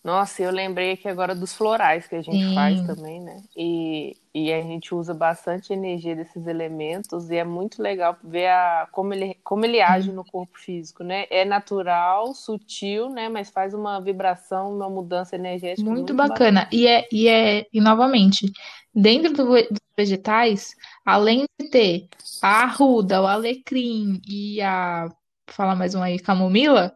Nossa, 0.04 0.42
eu 0.42 0.52
lembrei 0.52 0.94
aqui 0.94 1.08
agora 1.08 1.36
dos 1.36 1.54
florais 1.54 2.08
que 2.08 2.16
a 2.16 2.22
gente 2.22 2.46
Sim. 2.46 2.56
faz 2.56 2.82
também, 2.84 3.20
né? 3.20 3.42
E, 3.56 4.16
e 4.34 4.54
a 4.54 4.62
gente 4.62 4.96
usa 4.96 5.14
bastante 5.14 5.74
energia 5.74 6.16
desses 6.16 6.48
elementos 6.48 7.30
e 7.30 7.36
é 7.36 7.44
muito 7.44 7.82
legal 7.82 8.16
ver 8.24 8.48
a, 8.48 8.88
como, 8.92 9.14
ele, 9.14 9.38
como 9.44 9.66
ele 9.66 9.82
age 9.82 10.12
no 10.12 10.24
corpo 10.24 10.58
físico, 10.58 11.04
né? 11.04 11.26
É 11.30 11.44
natural, 11.44 12.34
sutil, 12.34 13.10
né? 13.10 13.28
Mas 13.28 13.50
faz 13.50 13.74
uma 13.74 14.00
vibração, 14.00 14.74
uma 14.74 14.90
mudança 14.90 15.36
energética. 15.36 15.84
Muito, 15.84 16.14
muito 16.14 16.14
bacana. 16.14 16.62
bacana. 16.62 16.70
E, 16.72 16.88
é, 16.88 17.08
e, 17.12 17.28
é, 17.28 17.66
e 17.74 17.82
novamente, 17.82 18.50
dentro 18.96 19.34
do, 19.34 19.46
dos 19.46 19.80
vegetais, 19.98 20.74
além 21.04 21.46
de 21.60 21.70
ter 21.70 22.08
a 22.42 22.64
arruda, 22.64 23.22
o 23.22 23.28
alecrim 23.28 24.22
e 24.28 24.62
a. 24.62 25.10
Fala 25.50 25.76
mais 25.76 25.96
um 25.96 26.02
aí, 26.02 26.20
camomila 26.20 26.94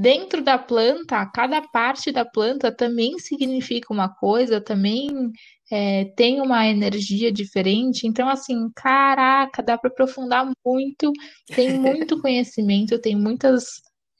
Dentro 0.00 0.42
da 0.42 0.56
planta, 0.56 1.26
cada 1.26 1.60
parte 1.60 2.10
da 2.10 2.24
planta 2.24 2.74
também 2.74 3.18
significa 3.18 3.92
uma 3.92 4.08
coisa, 4.08 4.58
também 4.58 5.30
é, 5.70 6.06
tem 6.16 6.40
uma 6.40 6.66
energia 6.66 7.30
diferente. 7.30 8.06
Então, 8.06 8.26
assim, 8.26 8.70
caraca, 8.74 9.62
dá 9.62 9.76
para 9.76 9.90
aprofundar 9.90 10.50
muito, 10.64 11.12
tem 11.54 11.72
muito 11.78 12.18
conhecimento, 12.18 12.98
tem 12.98 13.14
muitas 13.14 13.66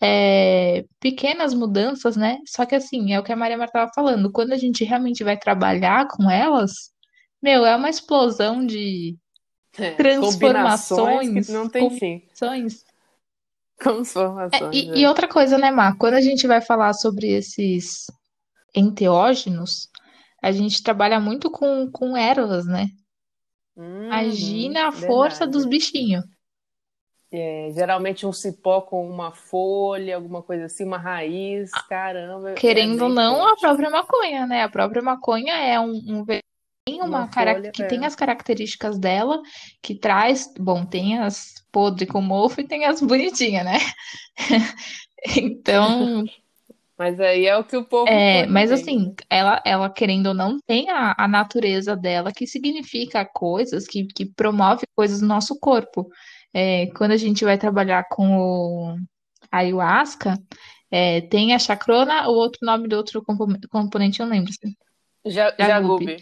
é, 0.03 0.85
pequenas 1.01 1.55
mudanças, 1.55 2.15
né? 2.15 2.37
Só 2.47 2.67
que, 2.67 2.75
assim, 2.75 3.15
é 3.15 3.19
o 3.19 3.23
que 3.23 3.33
a 3.33 3.37
Maria 3.37 3.57
Marta 3.57 3.79
estava 3.79 3.93
falando, 3.95 4.31
quando 4.31 4.53
a 4.53 4.59
gente 4.59 4.85
realmente 4.85 5.25
vai 5.25 5.39
trabalhar 5.39 6.07
com 6.09 6.31
elas, 6.31 6.73
meu, 7.43 7.65
é 7.65 7.75
uma 7.75 7.89
explosão 7.89 8.67
de 8.67 9.17
é, 9.79 9.93
transformações, 9.93 11.49
não 11.49 11.71
tem 11.71 11.89
fim. 11.99 12.23
É, 14.53 14.71
e, 14.73 15.01
e, 15.01 15.07
outra 15.07 15.27
coisa, 15.27 15.57
né, 15.57 15.71
Mar? 15.71 15.97
Quando 15.97 16.15
a 16.15 16.21
gente 16.21 16.47
vai 16.47 16.61
falar 16.61 16.93
sobre 16.93 17.29
esses 17.29 18.07
enteógenos, 18.75 19.89
a 20.43 20.53
gente 20.53 20.83
trabalha 20.83 21.19
muito 21.19 21.51
com, 21.51 21.91
com 21.91 22.17
ervas, 22.17 22.67
né? 22.67 22.89
Hum, 23.77 24.05
Imagina 24.05 24.89
a 24.89 24.93
força 24.93 25.47
dos 25.47 25.65
bichinhos. 25.65 26.25
É, 27.33 27.71
geralmente 27.73 28.27
um 28.27 28.33
cipó 28.33 28.81
com 28.81 29.09
uma 29.09 29.31
folha, 29.33 30.17
alguma 30.17 30.43
coisa 30.43 30.65
assim, 30.65 30.85
uma 30.85 30.99
raiz, 30.99 31.71
caramba. 31.89 32.51
É 32.51 32.55
Querendo 32.55 33.01
é 33.01 33.05
ou 33.05 33.09
não, 33.09 33.39
forte. 33.39 33.53
a 33.53 33.69
própria 33.69 33.91
maconha, 33.91 34.47
né? 34.47 34.63
A 34.65 34.69
própria 34.69 35.01
maconha 35.01 35.55
é 35.55 35.79
um, 35.79 35.93
um 35.93 36.25
tem 36.85 36.97
uma, 36.97 37.07
uma 37.07 37.33
folha, 37.33 37.71
que 37.71 37.83
é. 37.83 37.87
tem 37.87 38.05
as 38.05 38.17
características 38.17 38.99
dela, 38.99 39.41
que 39.83 39.95
traz, 39.95 40.53
bom, 40.59 40.85
tem 40.85 41.19
as 41.19 41.55
podre 41.71 42.07
com 42.07 42.21
mofo 42.21 42.61
e 42.61 42.67
tem 42.67 42.85
as 42.85 43.01
bonitinhas, 43.01 43.65
né? 43.65 43.79
então. 45.37 46.25
Mas 46.99 47.19
aí 47.19 47.47
é 47.47 47.57
o 47.57 47.65
que 47.65 47.77
o 47.77 47.85
povo. 47.85 48.09
É, 48.09 48.47
mas 48.47 48.71
assim, 48.71 49.15
ela, 49.31 49.63
ela 49.65 49.89
querendo 49.89 50.29
ou 50.29 50.35
não, 50.35 50.59
tem 50.67 50.91
a, 50.91 51.15
a 51.17 51.27
natureza 51.27 51.97
dela 51.97 52.31
que 52.31 52.47
significa 52.47 53.25
coisas, 53.25 53.87
que, 53.87 54.07
que 54.07 54.27
promove 54.27 54.83
coisas 54.95 55.23
no 55.23 55.29
nosso 55.29 55.59
corpo. 55.59 56.07
É, 56.53 56.89
quando 56.89 57.13
a 57.13 57.17
gente 57.17 57.45
vai 57.45 57.57
trabalhar 57.57 58.05
com 58.11 58.37
o 58.37 58.97
ayahuasca, 59.51 60.37
é, 60.91 61.23
tem 61.23 61.55
a 61.55 61.59
chacrona, 61.59 62.29
o 62.29 62.33
outro 62.33 62.59
nome 62.63 62.89
do 62.89 62.97
outro 62.97 63.23
componente, 63.71 64.21
eu 64.21 64.27
não 64.27 64.33
lembro. 64.33 64.53
Jagube. 65.25 66.17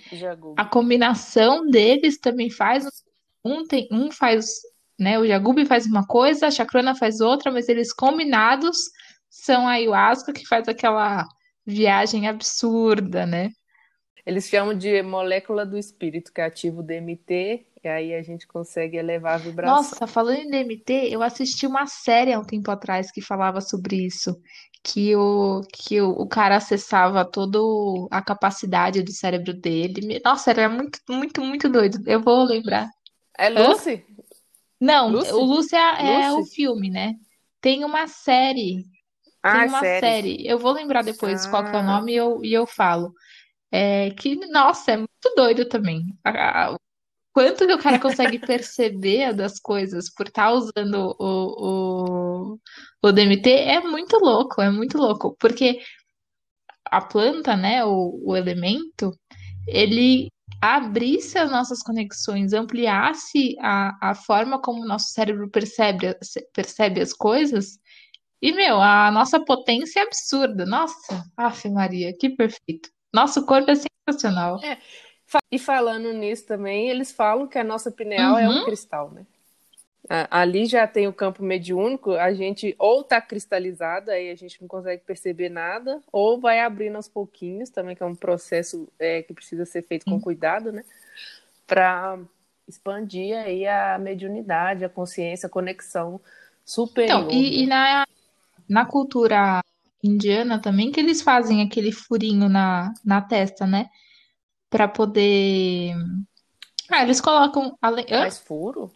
A 0.56 0.64
combinação 0.64 1.66
deles 1.66 2.18
também 2.18 2.50
faz 2.50 2.86
um 3.44 3.64
tem 3.64 3.88
um 3.90 4.10
faz, 4.10 4.46
né, 4.98 5.18
o 5.18 5.26
Jagube 5.26 5.64
faz 5.64 5.86
uma 5.86 6.06
coisa, 6.06 6.48
a 6.48 6.50
Chacrona 6.50 6.94
faz 6.94 7.20
outra, 7.20 7.52
mas 7.52 7.68
eles 7.68 7.92
combinados 7.92 8.90
são 9.30 9.66
a 9.66 9.72
ayahuasca 9.72 10.32
que 10.32 10.46
faz 10.46 10.68
aquela 10.68 11.26
viagem 11.64 12.26
absurda, 12.26 13.24
né? 13.26 13.50
Eles 14.26 14.48
chamam 14.48 14.74
de 14.74 15.02
molécula 15.02 15.64
do 15.64 15.78
espírito, 15.78 16.32
que 16.32 16.40
é 16.40 16.52
o 16.74 16.82
DMT, 16.82 17.66
e 17.82 17.88
aí 17.88 18.14
a 18.14 18.22
gente 18.22 18.46
consegue 18.46 18.96
elevar 18.96 19.34
a 19.34 19.38
vibração. 19.38 19.76
Nossa, 19.76 20.06
falando 20.06 20.38
em 20.38 20.50
DMT, 20.50 21.08
eu 21.10 21.22
assisti 21.22 21.66
uma 21.66 21.86
série 21.86 22.32
há 22.32 22.38
um 22.38 22.44
tempo 22.44 22.70
atrás 22.70 23.10
que 23.10 23.20
falava 23.20 23.60
sobre 23.60 23.96
isso, 23.96 24.36
que 24.82 25.14
o, 25.14 25.60
que 25.72 26.00
o, 26.00 26.10
o 26.10 26.26
cara 26.26 26.56
acessava 26.56 27.24
toda 27.24 27.58
a 28.10 28.22
capacidade 28.22 29.02
do 29.02 29.12
cérebro 29.12 29.52
dele. 29.52 30.20
Nossa, 30.24 30.50
era 30.50 30.68
muito, 30.68 30.98
muito, 31.08 31.40
muito 31.40 31.68
doido. 31.68 31.98
Eu 32.06 32.20
vou 32.20 32.44
lembrar. 32.44 32.88
É 33.38 33.48
Lucy? 33.48 34.04
Hã? 34.08 34.22
Não, 34.80 35.10
Lucy? 35.10 35.32
o 35.32 35.40
Lucy 35.40 35.76
é, 35.76 36.22
é 36.22 36.32
o 36.32 36.44
filme, 36.44 36.90
né? 36.90 37.14
Tem 37.60 37.84
uma 37.84 38.06
série. 38.06 38.84
Ah, 39.42 39.60
tem 39.60 39.68
uma 39.68 39.80
série. 39.80 40.00
série. 40.00 40.46
Eu 40.46 40.58
vou 40.58 40.72
lembrar 40.72 41.02
depois 41.02 41.46
ah. 41.46 41.50
qual 41.50 41.66
é 41.66 41.72
o 41.72 41.76
ah. 41.76 41.82
nome 41.82 42.12
e 42.12 42.16
eu, 42.16 42.44
e 42.44 42.52
eu 42.52 42.66
falo. 42.66 43.12
É, 43.70 44.10
que, 44.10 44.34
nossa, 44.48 44.92
é 44.92 44.96
muito 44.96 45.34
doido 45.36 45.68
também. 45.68 46.02
A, 46.24 46.70
a, 46.70 46.76
quanto 47.38 47.68
que 47.68 47.72
o 47.72 47.78
cara 47.78 48.00
consegue 48.00 48.36
perceber 48.36 49.32
das 49.32 49.60
coisas 49.60 50.12
por 50.12 50.26
estar 50.26 50.46
tá 50.46 50.52
usando 50.52 51.14
o, 51.20 52.52
o, 52.52 52.58
o 53.00 53.12
DMT 53.12 53.48
é 53.48 53.80
muito 53.80 54.18
louco, 54.18 54.60
é 54.60 54.68
muito 54.68 54.98
louco. 54.98 55.36
Porque 55.38 55.78
a 56.84 57.00
planta, 57.00 57.56
né, 57.56 57.84
o, 57.84 58.20
o 58.24 58.36
elemento, 58.36 59.16
ele 59.68 60.32
abrisse 60.60 61.38
as 61.38 61.48
nossas 61.48 61.80
conexões, 61.80 62.52
ampliasse 62.52 63.54
a, 63.60 64.10
a 64.10 64.14
forma 64.16 64.60
como 64.60 64.82
o 64.82 64.88
nosso 64.88 65.12
cérebro 65.12 65.48
percebe, 65.48 66.12
percebe 66.52 67.00
as 67.00 67.12
coisas. 67.12 67.78
E, 68.42 68.50
meu, 68.50 68.80
a 68.80 69.12
nossa 69.12 69.38
potência 69.38 70.00
é 70.00 70.02
absurda. 70.02 70.66
Nossa, 70.66 71.24
af 71.36 71.68
Maria, 71.68 72.12
que 72.18 72.30
perfeito. 72.30 72.88
Nosso 73.14 73.46
corpo 73.46 73.70
é 73.70 73.76
sensacional. 73.76 74.58
É. 74.64 74.78
E 75.50 75.58
falando 75.58 76.12
nisso 76.12 76.46
também, 76.46 76.88
eles 76.88 77.12
falam 77.12 77.46
que 77.46 77.58
a 77.58 77.64
nossa 77.64 77.90
pineal 77.90 78.34
uhum. 78.34 78.38
é 78.38 78.48
um 78.48 78.58
uhum. 78.58 78.64
cristal, 78.64 79.10
né? 79.10 79.26
Ali 80.30 80.64
já 80.64 80.86
tem 80.86 81.06
o 81.06 81.12
campo 81.12 81.42
mediúnico, 81.42 82.12
a 82.12 82.32
gente 82.32 82.74
ou 82.78 83.04
tá 83.04 83.20
cristalizado, 83.20 84.10
aí 84.10 84.30
a 84.30 84.34
gente 84.34 84.58
não 84.58 84.66
consegue 84.66 85.02
perceber 85.04 85.50
nada, 85.50 86.00
ou 86.10 86.40
vai 86.40 86.60
abrindo 86.60 86.96
aos 86.96 87.08
pouquinhos, 87.08 87.68
também 87.68 87.94
que 87.94 88.02
é 88.02 88.06
um 88.06 88.14
processo 88.14 88.88
é, 88.98 89.22
que 89.22 89.34
precisa 89.34 89.66
ser 89.66 89.82
feito 89.82 90.06
com 90.06 90.18
cuidado, 90.18 90.72
né? 90.72 90.82
Para 91.66 92.18
expandir 92.66 93.36
aí 93.36 93.66
a 93.66 93.98
mediunidade, 93.98 94.82
a 94.82 94.88
consciência, 94.88 95.46
a 95.46 95.50
conexão 95.50 96.18
superior. 96.64 97.20
Então, 97.20 97.30
e, 97.30 97.64
e 97.64 97.66
na, 97.66 98.06
na 98.66 98.86
cultura 98.86 99.62
indiana 100.02 100.58
também, 100.58 100.90
que 100.90 101.00
eles 101.00 101.20
fazem 101.20 101.60
aquele 101.60 101.92
furinho 101.92 102.48
na, 102.48 102.94
na 103.04 103.20
testa, 103.20 103.66
né? 103.66 103.90
Para 104.70 104.88
poder. 104.88 105.94
Ah, 106.90 107.02
eles 107.02 107.20
colocam. 107.20 107.76
Ale... 107.80 108.04
Mais 108.10 108.38
furo? 108.38 108.92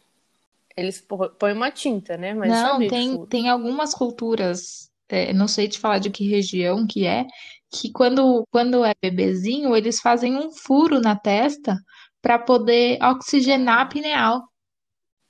Eles 0.76 1.06
põem 1.38 1.52
uma 1.52 1.70
tinta, 1.70 2.16
né? 2.16 2.32
Mas 2.32 2.50
não, 2.50 2.78
tem, 2.86 3.26
tem 3.26 3.48
algumas 3.48 3.94
culturas, 3.94 4.90
é, 5.08 5.32
não 5.32 5.46
sei 5.46 5.68
te 5.68 5.78
falar 5.78 5.98
de 5.98 6.08
que 6.08 6.26
região 6.26 6.86
que 6.86 7.06
é, 7.06 7.26
que 7.70 7.90
quando, 7.92 8.46
quando 8.50 8.84
é 8.84 8.92
bebezinho, 9.00 9.76
eles 9.76 10.00
fazem 10.00 10.36
um 10.36 10.50
furo 10.50 11.00
na 11.00 11.14
testa 11.14 11.76
para 12.22 12.38
poder 12.38 12.98
oxigenar 13.02 13.80
a 13.80 13.86
pineal. 13.86 14.42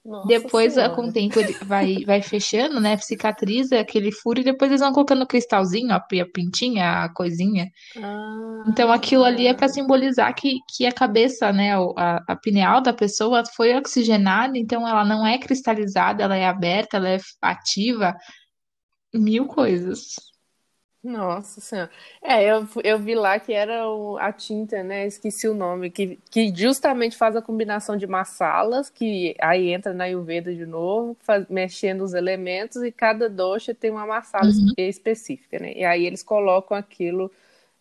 Nossa 0.04 0.26
depois, 0.26 0.74
senhora. 0.74 0.94
com 0.94 1.06
o 1.06 1.12
tempo, 1.12 1.38
ele 1.38 1.52
vai, 1.64 2.04
vai 2.04 2.20
fechando, 2.20 2.80
né? 2.80 2.96
Cicatriza 2.96 3.78
aquele 3.78 4.10
furo 4.10 4.40
e 4.40 4.44
depois 4.44 4.70
eles 4.70 4.80
vão 4.80 4.92
colocando 4.92 5.22
o 5.22 5.26
cristalzinho, 5.26 5.92
a, 5.92 5.96
a 5.96 6.26
pintinha, 6.32 7.04
a 7.04 7.08
coisinha. 7.08 7.70
Ah, 7.96 8.64
então 8.66 8.90
aquilo 8.90 9.24
ali 9.24 9.46
é 9.46 9.54
para 9.54 9.68
simbolizar 9.68 10.34
que, 10.34 10.58
que 10.74 10.86
a 10.86 10.92
cabeça, 10.92 11.52
né? 11.52 11.74
A, 11.96 12.20
a 12.26 12.36
pineal 12.36 12.80
da 12.80 12.92
pessoa 12.92 13.44
foi 13.54 13.76
oxigenada, 13.76 14.58
então 14.58 14.86
ela 14.86 15.04
não 15.04 15.24
é 15.24 15.38
cristalizada, 15.38 16.24
ela 16.24 16.36
é 16.36 16.46
aberta, 16.46 16.96
ela 16.96 17.08
é 17.08 17.18
ativa. 17.40 18.16
Mil 19.14 19.46
coisas. 19.46 20.14
Nossa 21.02 21.60
Senhora. 21.60 21.90
É, 22.22 22.44
eu, 22.44 22.66
eu 22.84 22.98
vi 22.98 23.14
lá 23.16 23.38
que 23.40 23.52
era 23.52 23.88
o, 23.88 24.16
a 24.18 24.32
tinta, 24.32 24.84
né? 24.84 25.04
Esqueci 25.04 25.48
o 25.48 25.54
nome, 25.54 25.90
que, 25.90 26.16
que 26.30 26.54
justamente 26.54 27.16
faz 27.16 27.34
a 27.34 27.42
combinação 27.42 27.96
de 27.96 28.06
massalas, 28.06 28.88
que 28.88 29.34
aí 29.40 29.72
entra 29.72 29.92
na 29.92 30.04
Ayurveda 30.04 30.54
de 30.54 30.64
novo, 30.64 31.16
faz, 31.20 31.44
mexendo 31.48 32.02
os 32.02 32.14
elementos, 32.14 32.84
e 32.84 32.92
cada 32.92 33.28
doxa 33.28 33.74
tem 33.74 33.90
uma 33.90 34.06
massala 34.06 34.46
uhum. 34.46 34.72
específica, 34.78 35.58
né? 35.58 35.72
E 35.74 35.84
aí 35.84 36.06
eles 36.06 36.22
colocam 36.22 36.76
aquilo 36.76 37.32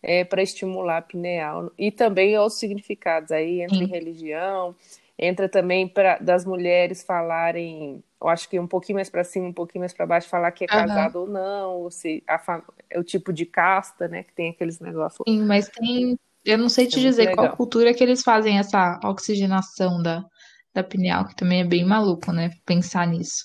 é, 0.02 0.24
para 0.24 0.42
estimular 0.42 0.98
a 0.98 1.02
pineal. 1.02 1.70
E 1.78 1.92
também 1.92 2.36
outros 2.36 2.58
significados 2.58 3.30
aí, 3.30 3.62
entre 3.62 3.84
uhum. 3.84 3.90
religião, 3.90 4.74
entra 5.16 5.48
também 5.48 5.86
para 5.86 6.18
das 6.18 6.44
mulheres 6.44 7.04
falarem 7.04 8.02
eu 8.22 8.28
acho 8.28 8.48
que 8.48 8.58
um 8.58 8.66
pouquinho 8.66 8.96
mais 8.96 9.10
para 9.10 9.24
cima, 9.24 9.48
um 9.48 9.52
pouquinho 9.52 9.80
mais 9.80 9.92
para 9.92 10.06
baixo, 10.06 10.28
falar 10.28 10.52
que 10.52 10.64
é 10.64 10.66
casado 10.68 11.16
uhum. 11.16 11.22
ou 11.22 11.28
não, 11.28 11.70
ou 11.82 11.90
se 11.90 12.22
a, 12.28 12.62
é 12.88 12.98
o 12.98 13.02
tipo 13.02 13.32
de 13.32 13.44
casta, 13.44 14.06
né, 14.06 14.22
que 14.22 14.32
tem 14.32 14.50
aqueles 14.50 14.78
negócios. 14.78 15.22
Sim, 15.26 15.44
mas 15.44 15.68
tem, 15.68 16.16
eu 16.44 16.56
não 16.56 16.68
sei 16.68 16.86
te 16.86 17.00
é 17.00 17.02
dizer 17.02 17.34
qual 17.34 17.56
cultura 17.56 17.92
que 17.92 18.02
eles 18.02 18.22
fazem 18.22 18.58
essa 18.58 19.00
oxigenação 19.04 20.00
da, 20.00 20.24
da 20.72 20.84
pineal, 20.84 21.26
que 21.26 21.34
também 21.34 21.62
é 21.62 21.64
bem 21.64 21.84
maluco, 21.84 22.30
né, 22.32 22.50
pensar 22.64 23.06
nisso. 23.08 23.44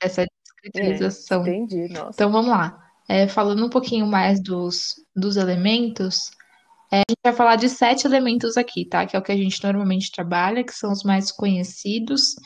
Essa 0.00 0.26
descritização. 0.64 1.46
É, 1.46 1.50
entendi, 1.50 1.92
nossa. 1.92 2.10
Então 2.14 2.32
vamos 2.32 2.50
lá. 2.50 2.78
É, 3.08 3.28
falando 3.28 3.64
um 3.64 3.70
pouquinho 3.70 4.06
mais 4.06 4.42
dos, 4.42 4.94
dos 5.14 5.36
elementos, 5.36 6.32
é, 6.90 6.98
a 6.98 7.04
gente 7.08 7.20
vai 7.24 7.32
falar 7.32 7.56
de 7.56 7.68
sete 7.68 8.06
elementos 8.06 8.56
aqui, 8.56 8.84
tá? 8.84 9.06
Que 9.06 9.16
é 9.16 9.18
o 9.18 9.22
que 9.22 9.32
a 9.32 9.36
gente 9.36 9.62
normalmente 9.64 10.12
trabalha, 10.12 10.62
que 10.62 10.74
são 10.74 10.92
os 10.92 11.02
mais 11.02 11.32
conhecidos 11.32 12.36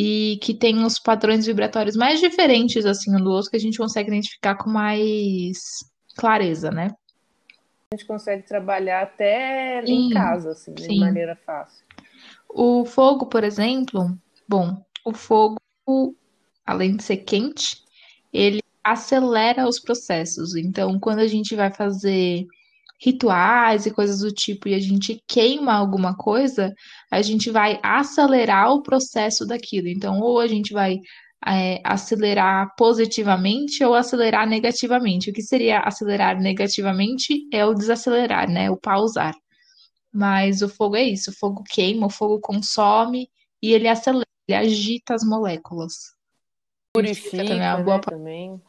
e 0.00 0.38
que 0.40 0.54
tem 0.54 0.84
os 0.84 0.96
padrões 0.96 1.44
vibratórios 1.44 1.96
mais 1.96 2.20
diferentes 2.20 2.86
assim 2.86 3.12
um 3.16 3.20
do 3.20 3.32
outro 3.32 3.50
que 3.50 3.56
a 3.56 3.60
gente 3.60 3.78
consegue 3.78 4.08
identificar 4.08 4.54
com 4.54 4.70
mais 4.70 5.58
clareza, 6.16 6.70
né? 6.70 6.92
A 7.90 7.96
gente 7.96 8.06
consegue 8.06 8.46
trabalhar 8.46 9.02
até 9.02 9.84
sim, 9.84 10.06
em 10.06 10.10
casa, 10.10 10.52
assim, 10.52 10.72
sim. 10.78 10.86
de 10.86 11.00
maneira 11.00 11.34
fácil. 11.44 11.84
O 12.48 12.84
fogo, 12.84 13.26
por 13.26 13.42
exemplo, 13.42 14.16
bom, 14.48 14.80
o 15.04 15.12
fogo, 15.12 15.56
além 16.64 16.94
de 16.94 17.02
ser 17.02 17.16
quente, 17.16 17.82
ele 18.32 18.62
acelera 18.84 19.66
os 19.66 19.80
processos. 19.80 20.54
Então, 20.54 20.96
quando 21.00 21.18
a 21.18 21.26
gente 21.26 21.56
vai 21.56 21.72
fazer 21.72 22.46
rituais 23.00 23.86
e 23.86 23.92
coisas 23.92 24.20
do 24.20 24.32
tipo 24.32 24.68
e 24.68 24.74
a 24.74 24.78
gente 24.78 25.22
queima 25.26 25.72
alguma 25.72 26.16
coisa, 26.16 26.74
a 27.10 27.22
gente 27.22 27.50
vai 27.50 27.78
acelerar 27.82 28.72
o 28.72 28.82
processo 28.82 29.46
daquilo. 29.46 29.88
Então, 29.88 30.20
ou 30.20 30.40
a 30.40 30.46
gente 30.48 30.72
vai 30.72 30.98
é, 31.46 31.80
acelerar 31.84 32.74
positivamente 32.76 33.84
ou 33.84 33.94
acelerar 33.94 34.48
negativamente. 34.48 35.30
O 35.30 35.32
que 35.32 35.42
seria 35.42 35.80
acelerar 35.80 36.40
negativamente 36.40 37.46
é 37.52 37.64
o 37.64 37.74
desacelerar, 37.74 38.50
né? 38.50 38.70
O 38.70 38.76
pausar. 38.76 39.34
Mas 40.12 40.62
o 40.62 40.68
fogo 40.68 40.96
é 40.96 41.04
isso: 41.04 41.30
o 41.30 41.34
fogo 41.34 41.62
queima, 41.68 42.06
o 42.06 42.10
fogo 42.10 42.40
consome 42.40 43.30
e 43.62 43.72
ele 43.72 43.86
acelera, 43.86 44.26
ele 44.48 44.56
agita 44.56 45.14
as 45.14 45.22
moléculas. 45.22 45.92
Purifica 46.92 47.36
também, 47.36 47.60
é 47.60 47.74
uma 47.74 47.82
boa... 47.84 47.96
Né, 47.96 48.02
também. 48.02 48.62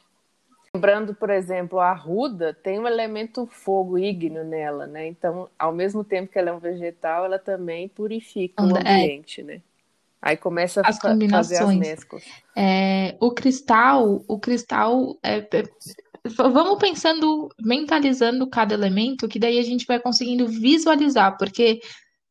Lembrando, 0.74 1.16
por 1.16 1.30
exemplo, 1.30 1.80
a 1.80 1.90
arruda 1.90 2.54
tem 2.54 2.80
um 2.80 2.88
elemento 2.88 3.48
fogo 3.48 3.98
ígneo 3.98 4.44
nela, 4.44 4.86
né? 4.86 5.08
Então, 5.08 5.50
ao 5.58 5.74
mesmo 5.74 6.04
tempo 6.04 6.32
que 6.32 6.38
ela 6.38 6.52
é 6.52 6.54
um 6.54 6.60
vegetal, 6.60 7.26
ela 7.26 7.40
também 7.40 7.88
purifica 7.88 8.64
o 8.64 8.78
é. 8.78 8.80
ambiente, 8.80 9.42
é. 9.42 9.44
né? 9.44 9.62
Aí 10.22 10.38
começa 10.38 10.82
a 10.82 10.90
as 10.90 11.00
combinações. 11.00 11.60
fazer 11.60 11.64
as 11.64 11.76
mesclas. 11.76 12.24
É, 12.56 13.16
o 13.20 13.32
cristal, 13.32 14.24
o 14.28 14.38
cristal 14.38 15.18
é, 15.24 15.38
é, 15.38 15.64
vamos 16.36 16.78
pensando, 16.78 17.50
mentalizando 17.60 18.48
cada 18.48 18.74
elemento, 18.74 19.28
que 19.28 19.40
daí 19.40 19.58
a 19.58 19.64
gente 19.64 19.86
vai 19.88 20.00
conseguindo 20.00 20.48
visualizar, 20.48 21.38
porque 21.38 21.80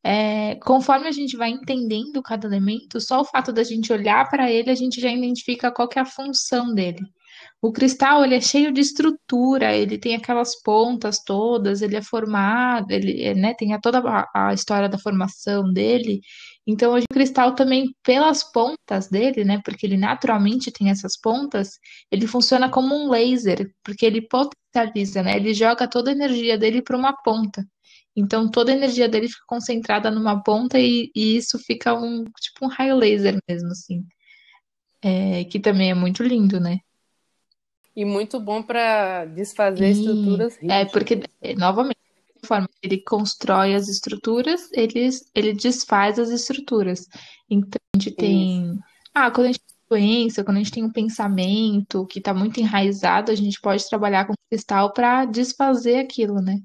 é, 0.03 0.55
conforme 0.55 1.07
a 1.07 1.11
gente 1.11 1.35
vai 1.35 1.49
entendendo 1.49 2.21
cada 2.21 2.47
elemento, 2.47 3.01
só 3.01 3.21
o 3.21 3.25
fato 3.25 3.51
da 3.51 3.63
gente 3.63 3.91
olhar 3.91 4.29
para 4.29 4.49
ele, 4.51 4.69
a 4.69 4.75
gente 4.75 5.01
já 5.01 5.11
identifica 5.11 5.71
qual 5.71 5.89
é 5.95 5.99
a 5.99 6.05
função 6.05 6.73
dele. 6.73 7.01
O 7.61 7.73
cristal, 7.73 8.23
ele 8.23 8.35
é 8.35 8.41
cheio 8.41 8.71
de 8.71 8.79
estrutura, 8.79 9.75
ele 9.75 9.97
tem 9.97 10.15
aquelas 10.15 10.61
pontas 10.61 11.19
todas, 11.23 11.81
ele 11.81 11.97
é 11.97 12.01
formado, 12.01 12.91
ele 12.91 13.21
é, 13.21 13.35
né, 13.35 13.53
tem 13.53 13.73
a 13.73 13.79
toda 13.79 13.99
a, 13.99 14.49
a, 14.49 14.53
história 14.53 14.87
da 14.87 14.97
formação 14.97 15.71
dele. 15.73 16.21
Então, 16.65 16.93
hoje 16.93 17.05
o 17.11 17.13
cristal 17.13 17.55
também, 17.55 17.93
pelas 18.01 18.43
pontas 18.49 19.09
dele, 19.09 19.43
né, 19.43 19.61
porque 19.65 19.85
ele 19.85 19.97
naturalmente 19.97 20.71
tem 20.71 20.89
essas 20.89 21.19
pontas, 21.19 21.71
ele 22.09 22.27
funciona 22.27 22.69
como 22.69 22.95
um 22.95 23.09
laser, 23.09 23.69
porque 23.83 24.05
ele 24.05 24.21
potencializa, 24.21 25.21
né, 25.23 25.35
ele 25.35 25.53
joga 25.53 25.87
toda 25.87 26.11
a 26.11 26.13
energia 26.13 26.57
dele 26.57 26.81
para 26.81 26.97
uma 26.97 27.13
ponta. 27.23 27.65
Então, 28.15 28.49
toda 28.49 28.71
a 28.71 28.75
energia 28.75 29.09
dele 29.09 29.27
fica 29.27 29.43
concentrada 29.47 30.09
numa 30.11 30.41
ponta 30.43 30.79
e, 30.79 31.11
e 31.15 31.37
isso 31.37 31.59
fica 31.59 31.93
um, 31.93 32.23
tipo 32.25 32.65
um 32.65 32.67
raio 32.67 32.95
laser 32.97 33.37
mesmo, 33.49 33.69
assim. 33.71 34.05
É, 35.01 35.45
que 35.45 35.59
também 35.59 35.91
é 35.91 35.93
muito 35.93 36.23
lindo, 36.23 36.59
né? 36.59 36.79
E 37.99 38.05
muito 38.05 38.39
bom 38.39 38.63
para 38.63 39.25
desfazer 39.25 39.93
Sim. 39.93 39.99
estruturas 39.99 40.55
rígidas. 40.55 40.77
É, 40.77 40.85
porque, 40.85 41.21
novamente, 41.57 41.99
forma 42.45 42.65
que 42.65 42.87
ele 42.87 43.01
constrói 43.01 43.75
as 43.75 43.89
estruturas, 43.89 44.69
ele, 44.71 45.09
ele 45.35 45.51
desfaz 45.51 46.17
as 46.17 46.29
estruturas. 46.29 47.09
Então, 47.49 47.77
a 47.93 47.97
gente 47.97 48.15
tem. 48.15 48.71
Isso. 48.71 48.79
Ah, 49.13 49.29
quando 49.29 49.47
a 49.47 49.51
gente 49.51 49.59
tem 49.59 49.77
doença, 49.89 50.45
quando 50.45 50.55
a 50.55 50.59
gente 50.59 50.71
tem 50.71 50.85
um 50.85 50.93
pensamento 50.93 52.07
que 52.07 52.19
está 52.19 52.33
muito 52.33 52.61
enraizado, 52.61 53.33
a 53.33 53.35
gente 53.35 53.59
pode 53.59 53.85
trabalhar 53.89 54.25
com 54.25 54.33
cristal 54.49 54.93
para 54.93 55.25
desfazer 55.25 55.97
aquilo, 55.97 56.41
né? 56.41 56.61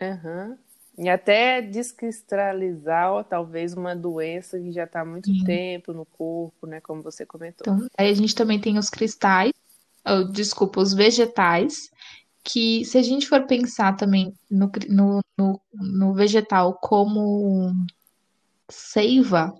Uhum. 0.00 0.56
E 0.96 1.08
até 1.08 1.60
descristalizar, 1.60 3.24
talvez, 3.24 3.74
uma 3.74 3.96
doença 3.96 4.60
que 4.60 4.70
já 4.70 4.84
está 4.84 5.00
há 5.00 5.04
muito 5.04 5.28
Sim. 5.28 5.42
tempo 5.42 5.92
no 5.92 6.04
corpo, 6.04 6.68
né? 6.68 6.80
Como 6.80 7.02
você 7.02 7.26
comentou. 7.26 7.64
Então, 7.74 7.88
aí 7.98 8.08
a 8.08 8.14
gente 8.14 8.32
também 8.32 8.60
tem 8.60 8.78
os 8.78 8.90
cristais, 8.90 9.50
oh, 10.12 10.24
desculpa, 10.24 10.80
os 10.80 10.92
vegetais, 10.92 11.90
que 12.44 12.84
se 12.84 12.98
a 12.98 13.02
gente 13.02 13.26
for 13.28 13.46
pensar 13.46 13.96
também 13.96 14.32
no, 14.50 14.70
no, 14.88 15.20
no, 15.38 15.60
no 15.72 16.14
vegetal 16.14 16.74
como 16.74 17.72
seiva, 18.70 19.52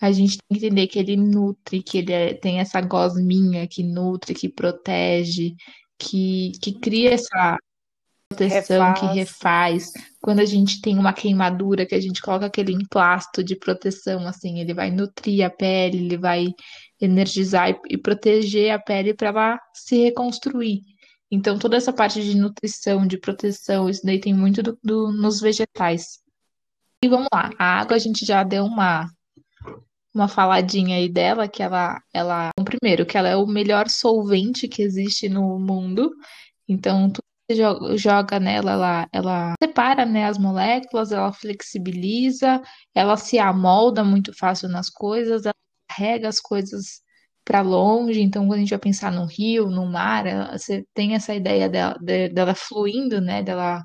a 0.00 0.10
gente 0.10 0.38
tem 0.38 0.58
que 0.58 0.66
entender 0.66 0.86
que 0.86 0.98
ele 0.98 1.16
nutre, 1.16 1.82
que 1.82 1.98
ele 1.98 2.12
é, 2.12 2.34
tem 2.34 2.58
essa 2.58 2.80
gosminha 2.80 3.68
que 3.68 3.82
nutre, 3.82 4.34
que 4.34 4.48
protege, 4.48 5.54
que, 5.98 6.52
que 6.62 6.72
cria 6.72 7.12
essa 7.12 7.58
proteção, 8.30 8.86
refaz. 8.86 9.00
que 9.00 9.18
refaz. 9.18 9.92
Quando 10.20 10.40
a 10.40 10.44
gente 10.44 10.80
tem 10.80 10.98
uma 10.98 11.12
queimadura, 11.12 11.84
que 11.84 11.94
a 11.94 12.00
gente 12.00 12.22
coloca 12.22 12.46
aquele 12.46 12.72
emplasto 12.72 13.44
de 13.44 13.56
proteção, 13.56 14.26
assim, 14.26 14.58
ele 14.58 14.72
vai 14.72 14.90
nutrir 14.90 15.44
a 15.44 15.50
pele, 15.50 15.98
ele 15.98 16.16
vai 16.16 16.46
energizar 17.00 17.70
e, 17.70 17.94
e 17.94 17.98
proteger 17.98 18.72
a 18.72 18.78
pele 18.78 19.14
para 19.14 19.28
ela 19.28 19.60
se 19.74 19.96
reconstruir. 20.04 20.82
Então, 21.30 21.58
toda 21.58 21.76
essa 21.76 21.92
parte 21.92 22.22
de 22.22 22.36
nutrição, 22.36 23.06
de 23.06 23.16
proteção, 23.18 23.88
isso 23.88 24.04
daí 24.04 24.20
tem 24.20 24.34
muito 24.34 24.62
do, 24.62 24.78
do, 24.82 25.12
nos 25.12 25.40
vegetais. 25.40 26.18
E 27.02 27.08
vamos 27.08 27.28
lá, 27.32 27.50
a 27.58 27.80
água 27.80 27.96
a 27.96 27.98
gente 27.98 28.24
já 28.26 28.42
deu 28.42 28.64
uma 28.64 29.08
uma 30.12 30.26
faladinha 30.26 30.96
aí 30.96 31.08
dela 31.08 31.46
que 31.48 31.62
ela 31.62 32.02
ela 32.12 32.50
primeiro 32.64 33.06
que 33.06 33.16
ela 33.16 33.28
é 33.28 33.36
o 33.36 33.46
melhor 33.46 33.88
solvente 33.88 34.68
que 34.68 34.82
existe 34.82 35.28
no 35.28 35.58
mundo. 35.58 36.10
Então, 36.68 37.10
tudo 37.10 37.22
que 37.48 37.54
você 37.56 37.98
joga 37.98 38.38
nela, 38.40 38.72
ela, 38.72 39.08
ela 39.12 39.54
separa 39.62 40.06
né, 40.06 40.26
as 40.26 40.38
moléculas, 40.38 41.12
ela 41.12 41.32
flexibiliza, 41.32 42.62
ela 42.94 43.16
se 43.16 43.38
amolda 43.38 44.04
muito 44.04 44.32
fácil 44.36 44.68
nas 44.68 44.88
coisas, 44.88 45.44
ela 45.46 45.54
carrega 45.90 46.28
as 46.28 46.40
coisas 46.40 47.02
para 47.44 47.62
longe. 47.62 48.20
Então, 48.22 48.46
quando 48.46 48.58
a 48.58 48.58
gente 48.60 48.70
vai 48.70 48.78
pensar 48.78 49.10
no 49.10 49.26
rio, 49.26 49.68
no 49.68 49.84
mar, 49.86 50.26
ela, 50.26 50.56
você 50.56 50.86
tem 50.94 51.14
essa 51.14 51.34
ideia 51.34 51.68
dela, 51.68 51.98
dela 52.32 52.54
fluindo, 52.54 53.20
né? 53.20 53.42
Dela, 53.42 53.82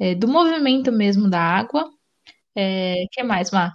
é, 0.00 0.14
do 0.14 0.26
movimento 0.26 0.90
mesmo 0.90 1.28
da 1.28 1.40
água. 1.40 1.90
É, 2.56 3.04
que 3.12 3.22
mais, 3.22 3.50
Mar? 3.50 3.72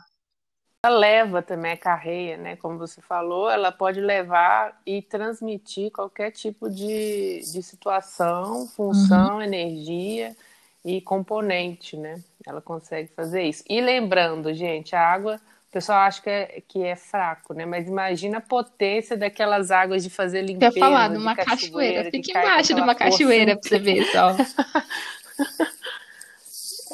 Ela 0.85 0.97
leva 0.97 1.41
também 1.41 1.71
a 1.71 1.77
carreia, 1.77 2.35
né? 2.35 2.55
Como 2.57 2.77
você 2.77 3.01
falou, 3.01 3.49
ela 3.49 3.71
pode 3.71 4.01
levar 4.01 4.81
e 4.85 5.01
transmitir 5.01 5.91
qualquer 5.91 6.31
tipo 6.31 6.69
de, 6.69 7.39
de 7.39 7.63
situação, 7.63 8.67
função, 8.67 9.35
uhum. 9.35 9.41
energia 9.41 10.35
e 10.83 10.99
componente, 10.99 11.95
né? 11.95 12.21
Ela 12.45 12.61
consegue 12.61 13.09
fazer 13.13 13.43
isso. 13.43 13.63
E 13.69 13.79
lembrando, 13.79 14.53
gente, 14.53 14.93
a 14.93 15.07
água, 15.07 15.39
pessoal 15.73 16.01
acha 16.01 16.21
que 16.21 16.29
é, 16.29 16.63
que 16.67 16.83
é 16.83 16.95
fraco, 16.95 17.53
né? 17.53 17.65
Mas 17.65 17.87
imagina 17.87 18.37
a 18.37 18.41
potência 18.41 19.17
daquelas 19.17 19.71
águas 19.71 20.03
de 20.03 20.09
fazer 20.09 20.43
limpeza. 20.43 20.71
Quer 20.71 20.79
falar 20.79 21.09
de 21.09 21.17
uma 21.17 21.35
cachoeira? 21.35 22.11
Fica 22.11 22.39
embaixo 22.39 22.75
de 22.75 22.81
uma 22.81 22.93
cachoeira 22.93 23.57
para 23.57 23.69
você 23.69 23.79
ver 23.79 24.05
só. 24.05 24.35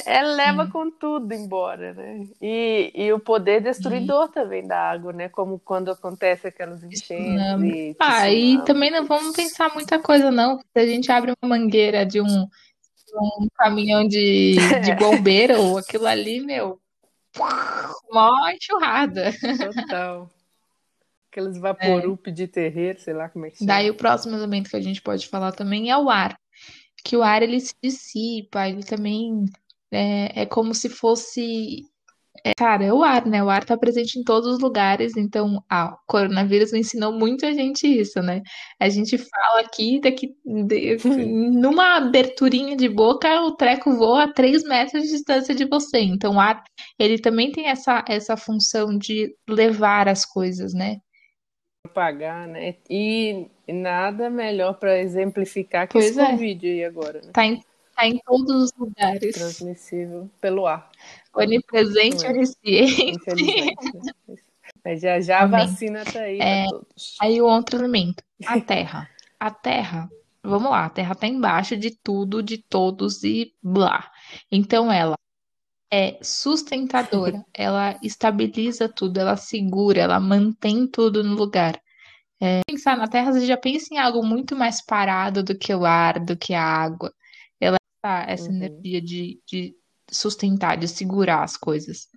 Ela 0.05 0.31
leva 0.33 0.67
com 0.67 0.89
tudo 0.89 1.33
embora, 1.33 1.93
né? 1.93 2.25
E, 2.41 2.91
e 2.95 3.11
o 3.11 3.19
poder 3.19 3.61
destruidor 3.61 4.29
também 4.29 4.65
da 4.65 4.79
água, 4.79 5.11
né? 5.11 5.27
Como 5.27 5.59
quando 5.59 5.91
acontece 5.91 6.47
aquelas 6.47 6.81
enchentes. 6.81 7.61
E 7.61 7.95
ah, 7.99 8.31
e 8.31 8.63
também 8.63 8.89
não 8.89 9.05
vamos 9.05 9.35
pensar 9.35 9.73
muita 9.73 9.99
coisa, 9.99 10.31
não. 10.31 10.57
Se 10.57 10.79
a 10.79 10.87
gente 10.87 11.11
abre 11.11 11.33
uma 11.41 11.57
mangueira 11.57 12.05
de 12.05 12.21
um, 12.21 12.47
um 13.13 13.47
caminhão 13.57 14.07
de, 14.07 14.55
de 14.85 14.95
bombeiro, 14.95 15.77
aquilo 15.77 16.07
ali, 16.07 16.39
meu, 16.39 16.79
mó 18.11 18.49
enxurrada. 18.49 19.31
Total. 19.73 20.29
Aqueles 21.31 21.57
vaporup 21.59 22.27
é. 22.27 22.31
de 22.31 22.47
terreiro, 22.47 22.99
sei 22.99 23.13
lá 23.13 23.29
como 23.29 23.45
é 23.45 23.51
que 23.51 23.57
chama. 23.57 23.67
Daí 23.67 23.89
o 23.89 23.95
próximo 23.95 24.35
elemento 24.35 24.69
que 24.69 24.75
a 24.75 24.81
gente 24.81 25.01
pode 25.01 25.27
falar 25.27 25.51
também 25.51 25.91
é 25.91 25.97
o 25.97 26.09
ar. 26.09 26.39
Que 27.03 27.15
o 27.15 27.23
ar 27.23 27.43
ele 27.43 27.59
se 27.59 27.73
dissipa, 27.81 28.67
ele 28.67 28.83
também 28.83 29.45
é, 29.91 30.41
é 30.41 30.45
como 30.45 30.73
se 30.73 30.89
fosse. 30.89 31.85
É, 32.43 32.53
cara, 32.53 32.85
é 32.85 32.93
o 32.93 33.03
ar, 33.03 33.25
né? 33.25 33.43
O 33.43 33.49
ar 33.49 33.63
tá 33.63 33.77
presente 33.77 34.19
em 34.19 34.23
todos 34.23 34.47
os 34.47 34.59
lugares, 34.59 35.15
então, 35.17 35.63
ah, 35.69 35.93
o 35.93 35.97
coronavírus 36.07 36.73
ensinou 36.73 37.11
muito 37.11 37.45
a 37.45 37.51
gente 37.51 37.87
isso, 37.87 38.21
né? 38.21 38.41
A 38.79 38.89
gente 38.89 39.17
fala 39.17 39.61
aqui, 39.61 39.99
daqui, 39.99 40.35
de, 40.45 40.97
numa 41.05 41.97
aberturinha 41.97 42.75
de 42.75 42.87
boca, 42.87 43.41
o 43.41 43.55
treco 43.55 43.93
voa 43.93 44.23
a 44.23 44.33
3 44.33 44.63
metros 44.63 45.03
de 45.03 45.09
distância 45.09 45.53
de 45.53 45.65
você. 45.65 45.99
Então, 45.99 46.35
o 46.35 46.39
ar, 46.39 46.63
ele 46.97 47.19
também 47.19 47.51
tem 47.51 47.67
essa, 47.67 48.03
essa 48.07 48.37
função 48.37 48.97
de 48.97 49.35
levar 49.47 50.07
as 50.07 50.25
coisas, 50.25 50.73
né? 50.73 50.97
Propagar, 51.83 52.47
né? 52.47 52.75
E 52.89 53.47
nada 53.67 54.29
melhor 54.29 54.73
para 54.73 54.99
exemplificar 54.99 55.87
que 55.87 55.93
pois 55.93 56.07
esse 56.07 56.19
é. 56.19 56.35
vídeo 56.35 56.69
aí 56.69 56.83
agora. 56.83 57.21
Né? 57.21 57.31
Tá 57.33 57.45
em 57.45 57.61
Está 57.99 58.07
em 58.07 58.17
todos 58.19 58.63
os 58.63 58.71
lugares. 58.77 59.35
Transmissível 59.35 60.29
pelo 60.39 60.65
ar. 60.65 60.89
Onipresente, 61.33 62.25
é. 62.25 62.29
onisciente. 62.29 63.19
Mas 64.83 65.01
já 65.01 65.19
já 65.19 65.41
a 65.41 65.45
vacina 65.45 66.03
está 66.03 66.21
aí 66.21 66.39
é, 66.39 66.65
todos. 66.65 67.17
Aí 67.21 67.41
o 67.41 67.45
outro 67.45 67.79
elemento, 67.79 68.23
a 68.45 68.59
Terra. 68.61 69.09
A 69.39 69.51
Terra, 69.51 70.09
vamos 70.43 70.69
lá, 70.69 70.85
a 70.85 70.89
Terra 70.89 71.13
está 71.13 71.27
embaixo 71.27 71.77
de 71.77 71.91
tudo, 71.91 72.41
de 72.41 72.57
todos 72.57 73.23
e 73.23 73.53
blá. 73.61 74.11
Então 74.51 74.91
ela 74.91 75.15
é 75.91 76.17
sustentadora, 76.21 77.43
ela 77.53 77.97
estabiliza 78.03 78.87
tudo, 78.87 79.19
ela 79.19 79.37
segura, 79.37 80.01
ela 80.01 80.19
mantém 80.19 80.87
tudo 80.87 81.23
no 81.23 81.35
lugar. 81.35 81.79
É, 82.41 82.61
pensar 82.65 82.97
na 82.97 83.07
Terra, 83.07 83.33
você 83.33 83.45
já 83.45 83.57
pensa 83.57 83.93
em 83.93 83.97
algo 83.97 84.23
muito 84.23 84.55
mais 84.55 84.81
parado 84.81 85.43
do 85.43 85.57
que 85.57 85.73
o 85.73 85.85
ar, 85.85 86.19
do 86.19 86.37
que 86.37 86.53
a 86.53 86.63
água 86.63 87.13
essa 88.27 88.49
uhum. 88.49 88.55
energia 88.55 89.01
de, 89.01 89.39
de 89.45 89.75
sustentar, 90.11 90.77
de 90.77 90.87
segurar 90.87 91.43
as 91.43 91.57
coisas. 91.57 92.07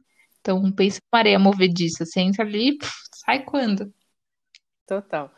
Então, 0.40 0.70
pensa 0.72 0.98
uma 1.12 1.20
areia 1.20 1.38
movediça, 1.38 2.05
você 2.05 2.20
entra 2.20 2.44
ali, 2.44 2.76
puf, 2.76 2.92
sai 3.24 3.44
quando? 3.44 3.92
Total. 4.87 5.33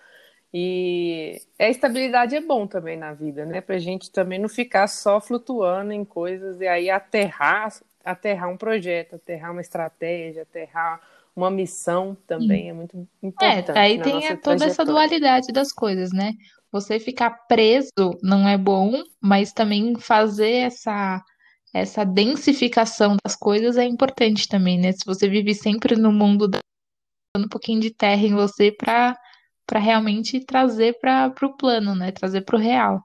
E 0.53 1.41
a 1.59 1.69
estabilidade 1.69 2.37
é 2.37 2.41
bom 2.41 2.67
também 2.67 2.97
na 2.97 3.13
vida, 3.13 3.45
né? 3.45 3.61
Pra 3.61 3.77
gente 3.77 4.11
também 4.11 4.39
não 4.39 4.49
ficar 4.49 4.87
só 4.87 5.21
flutuando 5.21 5.93
em 5.93 6.05
coisas 6.05 6.61
e 6.61 6.67
aí 6.67 6.89
aterrar, 6.89 7.73
aterrar 8.05 8.49
um 8.49 8.57
projeto, 8.57 9.17
aterrar 9.17 9.51
uma 9.51 9.61
estratégia, 9.61 10.43
aterrar 10.43 11.01
uma 11.35 11.51
missão 11.51 12.17
também 12.27 12.65
Sim. 12.65 12.71
é 12.71 12.73
muito 12.73 13.09
importante. 13.21 13.71
É, 13.73 13.79
aí 13.79 14.01
tem 14.01 14.37
toda 14.37 14.65
essa 14.65 14.85
dualidade 14.85 15.53
das 15.53 15.73
coisas, 15.73 16.13
né? 16.13 16.33
Você 16.71 17.01
ficar 17.01 17.31
preso 17.49 17.91
não 18.23 18.49
é 18.49 18.57
bom, 18.57 18.93
mas 19.21 19.53
também 19.53 19.99
fazer 19.99 20.67
essa 20.67 21.21
essa 21.75 22.05
densificação 22.05 23.17
das 23.25 23.35
coisas 23.35 23.77
é 23.77 23.85
importante 23.85 24.47
também, 24.47 24.79
né? 24.79 24.93
Se 24.93 25.05
você 25.05 25.29
vive 25.29 25.53
sempre 25.53 25.97
no 25.97 26.13
mundo 26.13 26.47
dando 26.47 27.45
um 27.45 27.49
pouquinho 27.49 27.81
de 27.81 27.91
terra 27.91 28.23
em 28.23 28.35
você 28.35 28.71
para 28.71 29.19
para 29.67 29.81
realmente 29.81 30.45
trazer 30.45 30.99
para 31.01 31.35
o 31.43 31.57
plano, 31.57 31.95
né? 31.95 32.13
Trazer 32.13 32.43
para 32.43 32.57
o 32.57 32.61
real. 32.61 33.03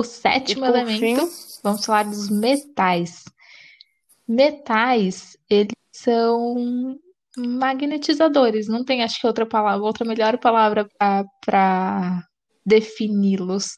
O 0.00 0.04
sétimo 0.04 0.64
elemento, 0.64 1.26
fim... 1.26 1.60
vamos 1.62 1.84
falar 1.84 2.04
dos 2.04 2.30
metais. 2.30 3.24
Metais, 4.26 5.36
eles 5.50 5.74
são 5.92 6.96
magnetizadores. 7.36 8.68
Não 8.68 8.84
tem, 8.84 9.02
acho 9.02 9.20
que 9.20 9.26
outra 9.26 9.44
palavra, 9.44 9.84
outra 9.84 10.06
melhor 10.06 10.38
palavra 10.38 10.88
para 11.44 12.24
defini-los. 12.64 13.76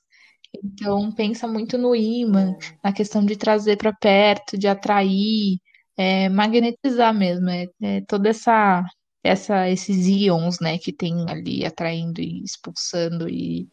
Então, 0.55 1.11
pensa 1.13 1.47
muito 1.49 1.79
no 1.79 1.95
imã, 1.95 2.57
na 2.83 2.93
questão 2.93 3.25
de 3.25 3.37
trazer 3.37 3.77
para 3.77 3.93
perto, 3.93 4.59
de 4.59 4.69
atrair, 4.69 5.59
é, 5.97 6.29
magnetizar 6.29 7.15
mesmo. 7.15 7.49
É, 7.49 7.67
é, 7.81 8.01
toda 8.03 8.29
essa, 8.29 8.85
essa, 9.23 9.69
esses 9.69 10.07
íons, 10.07 10.61
né, 10.61 10.79
que 10.79 10.93
tem 10.93 11.29
ali 11.29 11.65
atraindo 11.65 12.21
e 12.21 12.43
expulsando 12.43 13.29
e 13.29 13.69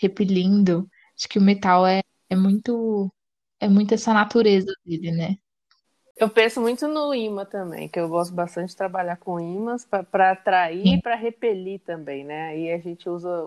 repelindo. 0.00 0.88
Acho 1.16 1.28
que 1.28 1.38
o 1.38 1.42
metal 1.42 1.86
é, 1.86 2.02
é 2.30 2.36
muito, 2.36 3.12
é 3.60 3.68
muito 3.68 3.94
essa 3.94 4.12
natureza 4.14 4.72
dele, 4.84 5.12
né? 5.12 5.36
Eu 6.16 6.30
penso 6.30 6.60
muito 6.60 6.86
no 6.86 7.12
imã 7.12 7.44
também, 7.44 7.88
que 7.88 7.98
eu 7.98 8.08
gosto 8.08 8.32
bastante 8.32 8.68
de 8.70 8.76
trabalhar 8.76 9.16
com 9.16 9.40
imãs 9.40 9.84
para 9.84 10.30
atrair 10.30 10.86
e 10.86 11.02
para 11.02 11.16
repelir 11.16 11.80
também, 11.80 12.24
né? 12.24 12.48
Aí 12.48 12.72
a 12.72 12.78
gente 12.78 13.08
usa 13.08 13.44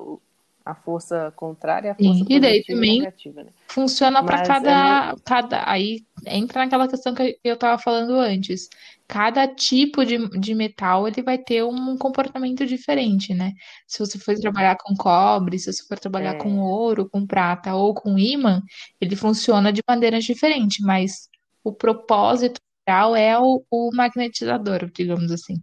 a 0.68 0.76
força 0.76 1.32
contrária, 1.36 1.94
a 1.94 1.96
força 1.96 2.26
e 2.28 2.40
daí 2.40 2.62
também 2.66 3.00
negativa, 3.00 3.44
né? 3.44 3.52
funciona 3.70 4.22
para 4.22 4.46
cada, 4.46 5.12
é 5.12 5.16
cada. 5.24 5.70
Aí 5.70 6.06
entra 6.26 6.64
naquela 6.64 6.88
questão 6.90 7.16
que 7.16 7.40
eu 7.42 7.54
estava 7.54 7.82
falando 7.82 8.16
antes. 8.16 8.68
Cada 9.08 9.48
tipo 9.48 10.06
de, 10.06 10.28
de 10.38 10.54
metal 10.54 11.08
ele 11.08 11.22
vai 11.22 11.38
ter 11.38 11.64
um 11.64 11.98
comportamento 11.98 12.66
diferente, 12.66 13.34
né? 13.34 13.54
Se 13.88 14.00
você 14.00 14.20
for 14.20 14.36
trabalhar 14.36 14.76
com 14.76 14.94
cobre, 14.96 15.58
se 15.58 15.72
você 15.72 15.84
for 15.88 15.98
trabalhar 15.98 16.36
é. 16.36 16.38
com 16.38 16.60
ouro, 16.60 17.10
com 17.10 17.26
prata 17.26 17.74
ou 17.74 17.94
com 17.94 18.20
ímã, 18.20 18.62
ele 19.00 19.16
funciona 19.16 19.72
de 19.72 19.82
maneiras 19.88 20.26
diferentes, 20.26 20.86
mas 20.86 21.30
o 21.64 21.72
propósito 21.72 22.60
geral 22.86 23.16
é 23.16 23.40
o, 23.40 23.64
o 23.72 23.90
magnetizador, 23.96 24.92
digamos 24.92 25.32
assim. 25.32 25.62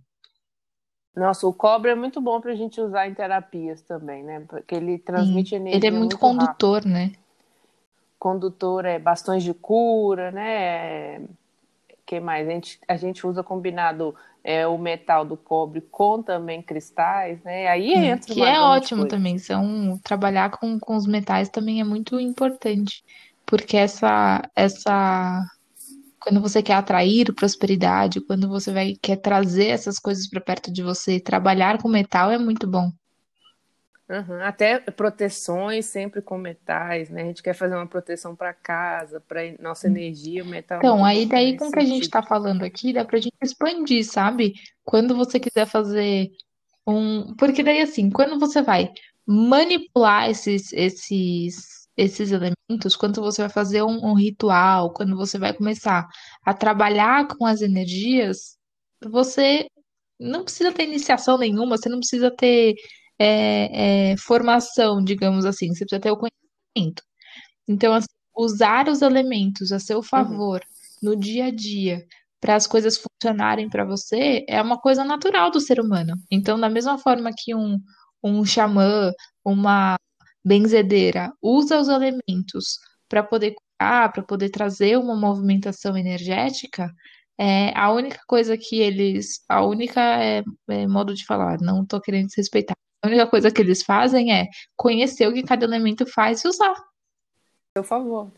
Nossa, 1.17 1.47
o 1.47 1.53
cobre 1.53 1.91
é 1.91 1.95
muito 1.95 2.21
bom 2.21 2.41
para 2.41 2.53
a 2.53 2.57
gente 2.57 2.81
usar 2.81 3.09
em 3.09 3.15
terapias 3.15 3.81
também, 3.83 4.23
né? 4.23 4.45
Porque 4.49 4.75
ele 4.75 4.99
transmite 4.99 5.51
Sim, 5.51 5.57
energia. 5.57 5.79
Ele 5.79 5.87
é 5.87 5.91
muito, 5.91 6.01
muito 6.01 6.19
condutor, 6.19 6.77
rápido. 6.77 6.93
né? 6.93 7.13
Condutor 8.19 8.85
é 8.85 8.99
bastões 8.99 9.43
de 9.43 9.55
cura, 9.55 10.33
né? 10.33 11.21
que 12.05 12.21
mais? 12.21 12.47
A 12.47 12.51
gente, 12.51 12.81
a 12.87 12.97
gente 12.97 13.27
usa 13.27 13.43
combinado 13.43 14.15
é, 14.43 14.67
o 14.67 14.77
metal 14.77 15.25
do 15.25 15.37
cobre 15.37 15.81
com 15.81 16.23
também 16.23 16.61
cristais, 16.63 17.43
né? 17.43 17.67
Aí 17.69 17.93
entra 17.93 18.35
Que 18.35 18.43
é 18.43 18.61
ótimo 18.61 19.07
também. 19.07 19.39
São, 19.39 19.99
trabalhar 20.03 20.51
com, 20.51 20.79
com 20.79 20.97
os 20.97 21.07
metais 21.07 21.49
também 21.49 21.81
é 21.81 21.85
muito 21.85 22.21
importante. 22.21 23.05
Porque 23.47 23.77
essa, 23.77 24.43
essa 24.55 25.45
quando 26.25 26.41
você 26.41 26.63
quer 26.63 26.75
atrair 26.75 27.35
prosperidade, 27.35 28.21
quando 28.23 28.49
você 28.49 28.73
vai 28.73 28.95
quer 29.01 29.17
trazer 29.17 29.67
essas 29.67 29.99
coisas 29.99 30.27
para 30.27 30.41
perto 30.41 30.73
de 30.73 30.83
você, 30.83 31.21
trabalhar 31.21 31.81
com 31.81 31.89
metal 31.89 32.31
é 32.31 32.39
muito 32.39 32.67
bom. 32.67 32.91
Uhum. 34.09 34.43
Até 34.43 34.79
proteções 34.81 35.85
sempre 35.87 36.23
com 36.23 36.39
metais, 36.39 37.11
né? 37.11 37.23
A 37.23 37.25
gente 37.27 37.43
quer 37.43 37.55
fazer 37.55 37.75
uma 37.75 37.87
proteção 37.87 38.35
para 38.35 38.55
casa, 38.55 39.21
para 39.21 39.41
nossa 39.61 39.87
energia, 39.87 40.43
o 40.43 40.47
metal. 40.47 40.79
Então, 40.79 41.05
aí 41.05 41.27
daí 41.27 41.57
com 41.57 41.69
o 41.69 41.71
que 41.71 41.79
a 41.79 41.85
gente 41.85 42.05
está 42.05 42.23
falando 42.23 42.65
aqui, 42.65 42.93
dá 42.93 43.05
para 43.05 43.19
a 43.19 43.21
gente 43.21 43.37
expandir, 43.43 44.05
sabe? 44.05 44.55
Quando 44.83 45.15
você 45.15 45.39
quiser 45.39 45.67
fazer 45.67 46.31
um. 46.87 47.35
Porque 47.37 47.63
daí, 47.63 47.81
assim, 47.81 48.11
quando 48.11 48.39
você 48.39 48.63
vai 48.63 48.91
manipular 49.27 50.31
esses, 50.31 50.73
esses, 50.73 51.74
esses 51.97 52.31
elementos, 52.33 52.97
quando 52.97 53.21
você 53.21 53.43
vai 53.43 53.51
fazer 53.51 53.83
um, 53.83 54.05
um 54.05 54.15
ritual, 54.15 54.93
quando 54.93 55.17
você 55.17 55.39
vai 55.39 55.53
começar 55.53 56.07
a 56.45 56.55
trabalhar 56.55 57.29
com 57.29 57.47
as 57.47 57.63
energias, 57.63 58.57
você 59.03 59.67
não 60.19 60.45
precisa 60.45 60.73
ter 60.73 60.85
iniciação 60.85 61.39
nenhuma, 61.39 61.77
você 61.77 61.89
não 61.89 61.99
precisa 61.99 62.31
ter 62.31 62.75
é, 63.19 64.13
é, 64.13 64.17
formação, 64.17 65.03
digamos 65.03 65.45
assim, 65.45 65.69
você 65.69 65.85
precisa 65.85 66.01
ter 66.01 66.11
o 66.11 66.19
conhecimento. 66.19 67.03
Então, 67.69 67.95
assim, 67.95 68.07
usar 68.37 68.89
os 68.89 69.03
elementos 69.03 69.73
a 69.73 69.79
seu 69.79 70.03
favor 70.03 70.61
uhum. 71.03 71.11
no 71.11 71.17
dia 71.17 71.47
a 71.47 71.51
dia 71.51 72.05
para 72.41 72.57
as 72.57 72.67
coisas 72.67 72.99
funcionarem 72.99 73.71
para 73.71 73.85
você 73.85 74.45
é 74.49 74.61
uma 74.61 74.79
coisa 74.79 75.05
natural 75.05 75.51
do 75.51 75.61
ser 75.61 75.81
humano. 75.81 76.15
Então, 76.31 76.59
da 76.61 76.69
mesma 76.69 76.99
forma 76.99 77.31
que 77.37 77.55
um, 77.55 77.79
um 78.23 78.45
xamã, 78.45 79.13
uma 79.45 79.97
benzedeira 80.45 81.33
usa 81.43 81.81
os 81.81 81.89
elementos 81.89 82.79
para 83.09 83.23
poder 83.23 83.55
curar, 83.55 84.13
para 84.13 84.23
poder 84.23 84.51
trazer 84.51 84.99
uma 84.99 85.17
movimentação 85.17 85.97
energética, 85.97 86.91
é, 87.39 87.77
a 87.77 87.91
única 87.93 88.21
coisa 88.27 88.57
que 88.57 88.81
eles. 88.81 89.45
A 89.49 89.65
única 89.65 90.01
é, 90.01 90.43
é 90.69 90.87
modo 90.87 91.15
de 91.15 91.25
falar, 91.25 91.61
não 91.61 91.83
estou 91.83 92.01
querendo 92.01 92.27
desrespeitar. 92.27 92.77
A 93.03 93.09
única 93.09 93.27
coisa 93.27 93.51
que 93.51 93.61
eles 93.61 93.83
fazem 93.83 94.33
é 94.33 94.47
conhecer 94.77 95.27
o 95.29 95.33
que 95.33 95.43
cada 95.43 95.65
elemento 95.65 96.07
faz 96.07 96.43
e 96.45 96.49
usar. 96.49 96.75
Por 97.75 97.85
favor. 97.85 98.33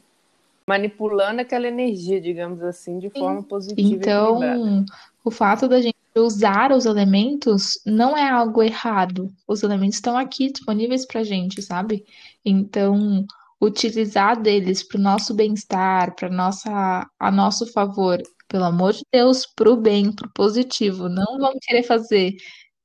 Manipulando 0.69 1.41
aquela 1.41 1.69
energia, 1.69 2.21
digamos 2.21 2.63
assim, 2.63 2.99
de 2.99 3.09
forma 3.11 3.43
positiva. 3.43 3.89
Então, 3.89 4.85
o 5.25 5.31
fato 5.31 5.69
da 5.69 5.81
gente 5.81 5.97
usar 6.17 6.73
os 6.73 6.87
elementos 6.87 7.81
não 7.85 8.17
é 8.17 8.29
algo 8.29 8.63
errado. 8.63 9.33
Os 9.47 9.63
elementos 9.63 9.97
estão 9.97 10.17
aqui 10.17 10.51
disponíveis 10.51 11.07
para 11.07 11.23
gente, 11.23 11.63
sabe? 11.63 12.05
Então, 12.45 13.25
utilizar 13.61 14.41
deles 14.41 14.83
para 14.83 14.99
o 14.99 15.03
nosso 15.03 15.35
bem-estar, 15.35 16.15
para 16.15 16.29
nossa 16.29 17.07
a 17.19 17.31
nosso 17.31 17.67
favor, 17.73 18.21
pelo 18.49 18.65
amor 18.65 18.93
de 18.93 19.05
Deus, 19.13 19.47
para 19.47 19.71
o 19.71 19.77
bem, 19.77 20.13
para 20.13 20.27
o 20.27 20.33
positivo. 20.33 21.09
Não 21.09 21.39
vamos 21.39 21.59
querer 21.63 21.83
fazer 21.83 22.35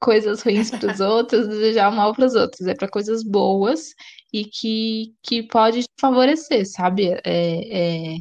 coisas 0.02 0.42
ruins 0.42 0.72
para 0.72 0.92
os 0.92 1.00
outros, 1.00 1.48
desejar 1.48 1.92
mal 1.92 2.14
para 2.14 2.26
os 2.26 2.36
outros. 2.36 2.68
É 2.68 2.76
para 2.76 2.90
coisas 2.90 3.24
boas 3.24 3.94
e 4.34 4.46
que, 4.46 5.14
que 5.24 5.44
pode 5.44 5.86
favorecer, 6.00 6.66
sabe? 6.70 7.14
É, 7.24 7.24
é, 7.26 8.18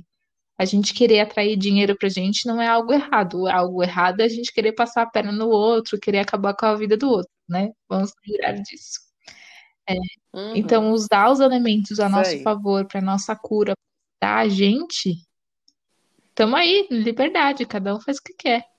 a 0.59 0.65
gente 0.67 0.93
querer 0.93 1.21
atrair 1.21 1.57
dinheiro 1.57 1.97
para 1.97 2.09
gente 2.09 2.47
não 2.47 2.61
é 2.61 2.69
algo 2.69 2.93
errado. 2.93 3.49
Algo 3.49 3.83
errado 3.83 4.21
é 4.21 4.25
a 4.25 4.29
gente 4.29 4.53
querer 4.53 4.73
passar 4.73 5.03
a 5.03 5.11
perna 5.11 5.33
no 5.33 5.49
outro, 5.49 5.99
querer 5.99 6.19
acabar 6.19 6.55
com 6.55 6.67
a 6.67 6.75
vida 6.75 6.97
do 6.97 7.09
outro, 7.09 7.33
né? 7.49 7.71
Vamos 7.89 8.13
livrar 8.27 8.61
disso. 8.61 9.01
É, 9.89 9.95
uhum. 10.35 10.55
Então, 10.55 10.93
usar 10.93 11.31
os 11.31 11.41
elementos 11.41 11.99
a 11.99 12.09
nosso 12.09 12.31
Sei. 12.31 12.43
favor, 12.43 12.87
para 12.87 13.01
nossa 13.01 13.35
cura, 13.35 13.73
da 14.21 14.47
gente, 14.47 15.15
estamos 16.29 16.61
aí, 16.61 16.87
liberdade, 16.91 17.65
cada 17.65 17.97
um 17.97 18.01
faz 18.01 18.19
o 18.19 18.23
que 18.23 18.35
quer. 18.35 18.70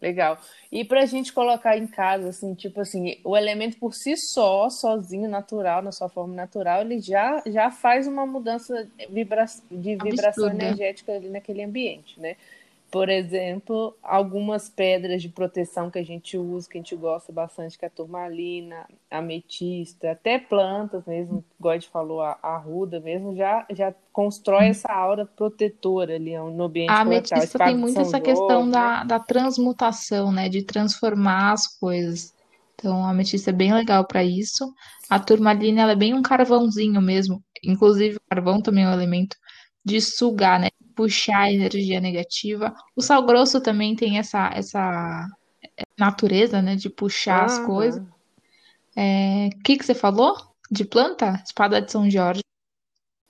Legal. 0.00 0.38
E 0.72 0.84
para 0.84 1.02
a 1.02 1.06
gente 1.06 1.32
colocar 1.32 1.76
em 1.76 1.86
casa, 1.86 2.30
assim, 2.30 2.54
tipo 2.54 2.80
assim, 2.80 3.18
o 3.22 3.36
elemento 3.36 3.76
por 3.78 3.94
si 3.94 4.16
só, 4.16 4.70
sozinho, 4.70 5.28
natural, 5.28 5.82
na 5.82 5.92
sua 5.92 6.08
forma 6.08 6.34
natural, 6.34 6.80
ele 6.80 7.00
já, 7.00 7.42
já 7.46 7.70
faz 7.70 8.06
uma 8.06 8.24
mudança 8.24 8.88
vibra 9.10 9.44
de 9.70 9.96
vibração 9.96 10.48
energética 10.48 11.12
ali 11.12 11.28
naquele 11.28 11.62
ambiente, 11.62 12.18
né? 12.18 12.36
Por 12.90 13.08
exemplo, 13.08 13.96
algumas 14.02 14.68
pedras 14.68 15.22
de 15.22 15.28
proteção 15.28 15.90
que 15.90 15.98
a 15.98 16.04
gente 16.04 16.36
usa, 16.36 16.68
que 16.68 16.76
a 16.76 16.80
gente 16.80 16.96
gosta 16.96 17.32
bastante, 17.32 17.78
que 17.78 17.84
é 17.84 17.88
a 17.88 17.90
turmalina, 17.90 18.84
ametista, 19.08 20.10
até 20.10 20.40
plantas 20.40 21.04
mesmo, 21.06 21.44
igual 21.58 21.72
a 21.72 21.78
gente 21.78 21.88
falou, 21.88 22.20
a 22.20 22.36
arruda 22.42 22.98
mesmo, 22.98 23.36
já, 23.36 23.64
já 23.70 23.94
constrói 24.12 24.66
essa 24.66 24.92
aura 24.92 25.24
protetora 25.24 26.16
ali 26.16 26.36
no 26.36 26.64
ambiente 26.64 26.90
A 26.90 27.00
ametista 27.00 27.58
tem 27.58 27.76
muito 27.76 28.00
essa 28.00 28.20
questão 28.20 28.66
né? 28.66 28.72
da, 28.72 29.04
da 29.04 29.20
transmutação, 29.20 30.32
né? 30.32 30.48
De 30.48 30.64
transformar 30.64 31.52
as 31.52 31.68
coisas. 31.78 32.34
Então, 32.74 33.04
a 33.04 33.10
ametista 33.10 33.50
é 33.50 33.52
bem 33.52 33.72
legal 33.72 34.04
para 34.04 34.24
isso. 34.24 34.72
A 35.08 35.20
turmalina, 35.20 35.82
ela 35.82 35.92
é 35.92 35.96
bem 35.96 36.12
um 36.12 36.22
carvãozinho 36.22 37.00
mesmo. 37.00 37.40
Inclusive, 37.62 38.16
o 38.16 38.20
carvão 38.28 38.60
também 38.60 38.84
é 38.84 38.88
um 38.88 38.92
elemento 38.92 39.36
de 39.84 40.00
sugar, 40.00 40.58
né? 40.58 40.68
Puxar 41.00 41.44
a 41.44 41.52
energia 41.52 41.98
negativa. 41.98 42.74
O 42.94 43.00
sal 43.00 43.24
grosso 43.24 43.58
também 43.58 43.96
tem 43.96 44.18
essa, 44.18 44.50
essa 44.54 45.26
natureza, 45.98 46.60
né, 46.60 46.76
de 46.76 46.90
puxar 46.90 47.46
as 47.46 47.58
coisas. 47.60 48.02
O 48.02 48.06
é, 48.94 49.48
que, 49.64 49.78
que 49.78 49.86
você 49.86 49.94
falou? 49.94 50.36
De 50.70 50.84
planta? 50.84 51.42
Espada 51.42 51.80
de 51.80 51.90
São 51.90 52.10
Jorge. 52.10 52.42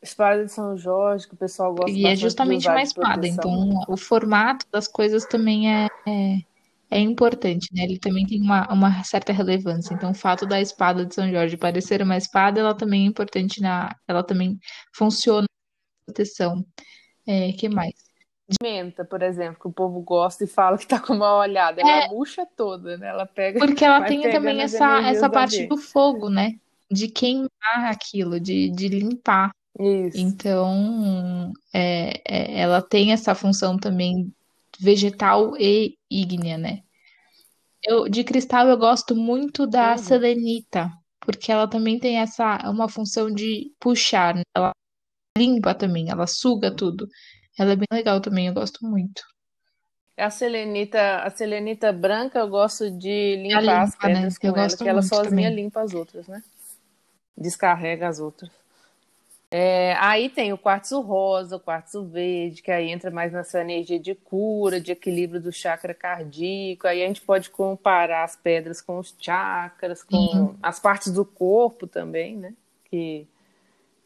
Espada 0.03 0.45
de 0.45 0.51
São 0.51 0.77
Jorge, 0.77 1.29
que 1.29 1.35
o 1.35 1.37
pessoal 1.37 1.73
gosta 1.73 1.93
E 1.93 2.07
é 2.07 2.17
justamente 2.17 2.67
uma 2.69 2.83
espada, 2.83 3.29
então 3.29 3.71
o 3.87 3.97
formato 3.97 4.67
das 4.73 4.89
coisas 4.89 5.25
também 5.27 5.73
é, 5.73 5.87
é, 6.09 6.39
é, 6.91 6.99
importante, 6.99 7.69
né? 7.73 7.85
Ele 7.85 8.01
também 8.01 8.27
tem 8.27 8.43
uma, 8.43 8.67
uma 8.73 9.05
certa 9.05 9.33
relevância. 9.33 9.95
Então, 9.95 10.11
o 10.11 10.15
fato 10.15 10.45
da 10.45 10.61
espada 10.61 11.07
de 11.07 11.15
São 11.15 11.31
Jorge 11.31 11.57
parecer 11.57 12.03
uma 12.03 12.17
espada, 12.17 12.59
ela 12.59 12.75
também 12.75 13.05
é 13.05 13.07
importante 13.07 13.61
na. 13.61 13.95
Ela 14.09 14.25
também 14.25 14.59
funciona 14.93 15.43
na 15.43 16.05
proteção. 16.07 16.65
É, 17.27 17.53
que 17.53 17.69
mais? 17.69 17.95
De 18.49 18.57
menta, 18.63 19.05
por 19.05 19.23
exemplo, 19.23 19.61
que 19.61 19.69
o 19.69 19.73
povo 19.73 20.01
gosta 20.01 20.43
e 20.43 20.47
fala 20.47 20.77
que 20.77 20.87
tá 20.87 20.99
com 20.99 21.15
uma 21.15 21.37
olhada. 21.37 21.81
Ela 21.81 22.05
é, 22.05 22.09
murcha 22.09 22.45
toda, 22.57 22.97
né? 22.97 23.09
Ela 23.09 23.25
pega. 23.25 23.61
Porque 23.61 23.85
ela 23.85 24.03
tem 24.05 24.29
também 24.31 24.61
essa, 24.61 25.01
essa 25.03 25.31
parte 25.31 25.67
do 25.67 25.77
fogo, 25.77 26.29
né? 26.29 26.59
De 26.91 27.07
queimar 27.07 27.49
aquilo, 27.89 28.41
de, 28.41 28.69
de 28.71 28.89
limpar. 28.89 29.53
Isso. 29.79 30.19
Então, 30.19 31.53
é, 31.73 32.21
é, 32.27 32.61
ela 32.61 32.83
tem 32.83 33.13
essa 33.13 33.35
função 33.35 33.79
também 33.79 34.33
vegetal 34.81 35.57
e 35.57 35.97
ígnea, 36.11 36.59
né? 36.59 36.83
Eu, 37.83 38.09
de 38.09 38.25
cristal 38.25 38.67
eu 38.69 38.77
gosto 38.77 39.15
muito 39.15 39.67
da 39.67 39.93
uhum. 39.93 39.99
selenita, 39.99 40.91
porque 41.21 41.53
ela 41.53 41.69
também 41.69 41.99
tem 41.99 42.19
essa 42.19 42.59
uma 42.69 42.89
função 42.89 43.31
de 43.31 43.73
puxar, 43.79 44.35
né? 44.35 44.43
ela 44.55 44.73
limpa 45.41 45.75
também, 45.75 46.11
ela 46.11 46.27
suga 46.27 46.71
tudo. 46.71 47.09
Ela 47.59 47.73
é 47.73 47.77
bem 47.77 47.89
legal 47.93 48.21
também, 48.21 48.47
eu 48.47 48.55
gosto 48.55 48.85
muito. 48.85 49.23
A 50.17 50.29
selenita, 50.29 51.23
a 51.23 51.31
selenita 51.31 51.93
branca 51.93 52.41
eu 52.41 52.49
gosto 52.49 52.91
de 52.91 53.37
limpar 53.37 53.61
limpa, 53.61 53.83
as 53.83 53.97
pedras 53.97 54.35
né? 54.35 54.41
com 54.41 54.47
eu 54.47 54.57
ela, 54.57 54.77
que 54.77 54.89
ela 54.89 55.03
sozinha 55.03 55.49
também. 55.49 55.55
limpa 55.55 55.81
as 55.81 55.95
outras, 55.95 56.29
né? 56.29 56.43
Descarrega 57.37 58.07
as 58.07 58.21
outras. 58.21 58.51
É, 59.53 59.95
aí 59.99 60.29
tem 60.29 60.53
o 60.53 60.59
quartzo 60.59 61.01
rosa, 61.01 61.57
o 61.57 61.61
quartzo 61.61 62.05
verde, 62.05 62.63
que 62.63 62.71
aí 62.71 62.89
entra 62.91 63.11
mais 63.11 63.33
nessa 63.33 63.61
energia 63.61 63.99
de 63.99 64.15
cura, 64.15 64.81
de 64.81 64.93
equilíbrio 64.93 65.41
do 65.41 65.51
chakra 65.51 65.93
cardíaco. 65.93 66.87
Aí 66.87 67.03
a 67.03 67.07
gente 67.07 67.21
pode 67.23 67.51
comparar 67.51 68.23
as 68.23 68.37
pedras 68.37 68.81
com 68.81 68.99
os 68.99 69.15
chakras, 69.19 70.05
com 70.05 70.55
as 70.63 70.79
partes 70.79 71.11
do 71.13 71.25
corpo 71.25 71.87
também, 71.87 72.37
né? 72.37 72.55
Que 72.85 73.27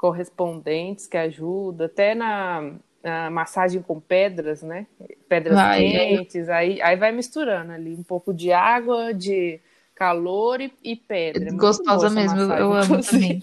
correspondentes 0.04 1.06
que 1.06 1.16
ajuda, 1.16 1.86
até 1.86 2.14
na, 2.14 2.74
na 3.02 3.30
massagem 3.30 3.80
com 3.80 3.98
pedras, 3.98 4.62
né? 4.62 4.86
Pedras 5.26 5.54
vai, 5.54 5.80
quentes, 5.80 6.46
aí, 6.50 6.82
aí 6.82 6.94
vai 6.94 7.10
misturando 7.10 7.72
ali 7.72 7.94
um 7.94 8.02
pouco 8.02 8.34
de 8.34 8.52
água, 8.52 9.14
de 9.14 9.58
calor 9.94 10.60
e, 10.60 10.70
e 10.84 10.94
pedra. 10.94 11.48
É 11.48 11.52
Gostosa 11.52 12.10
mesmo, 12.10 12.36
massagem, 12.36 12.62
eu 12.62 12.74
amo 12.74 13.00
também. 13.00 13.40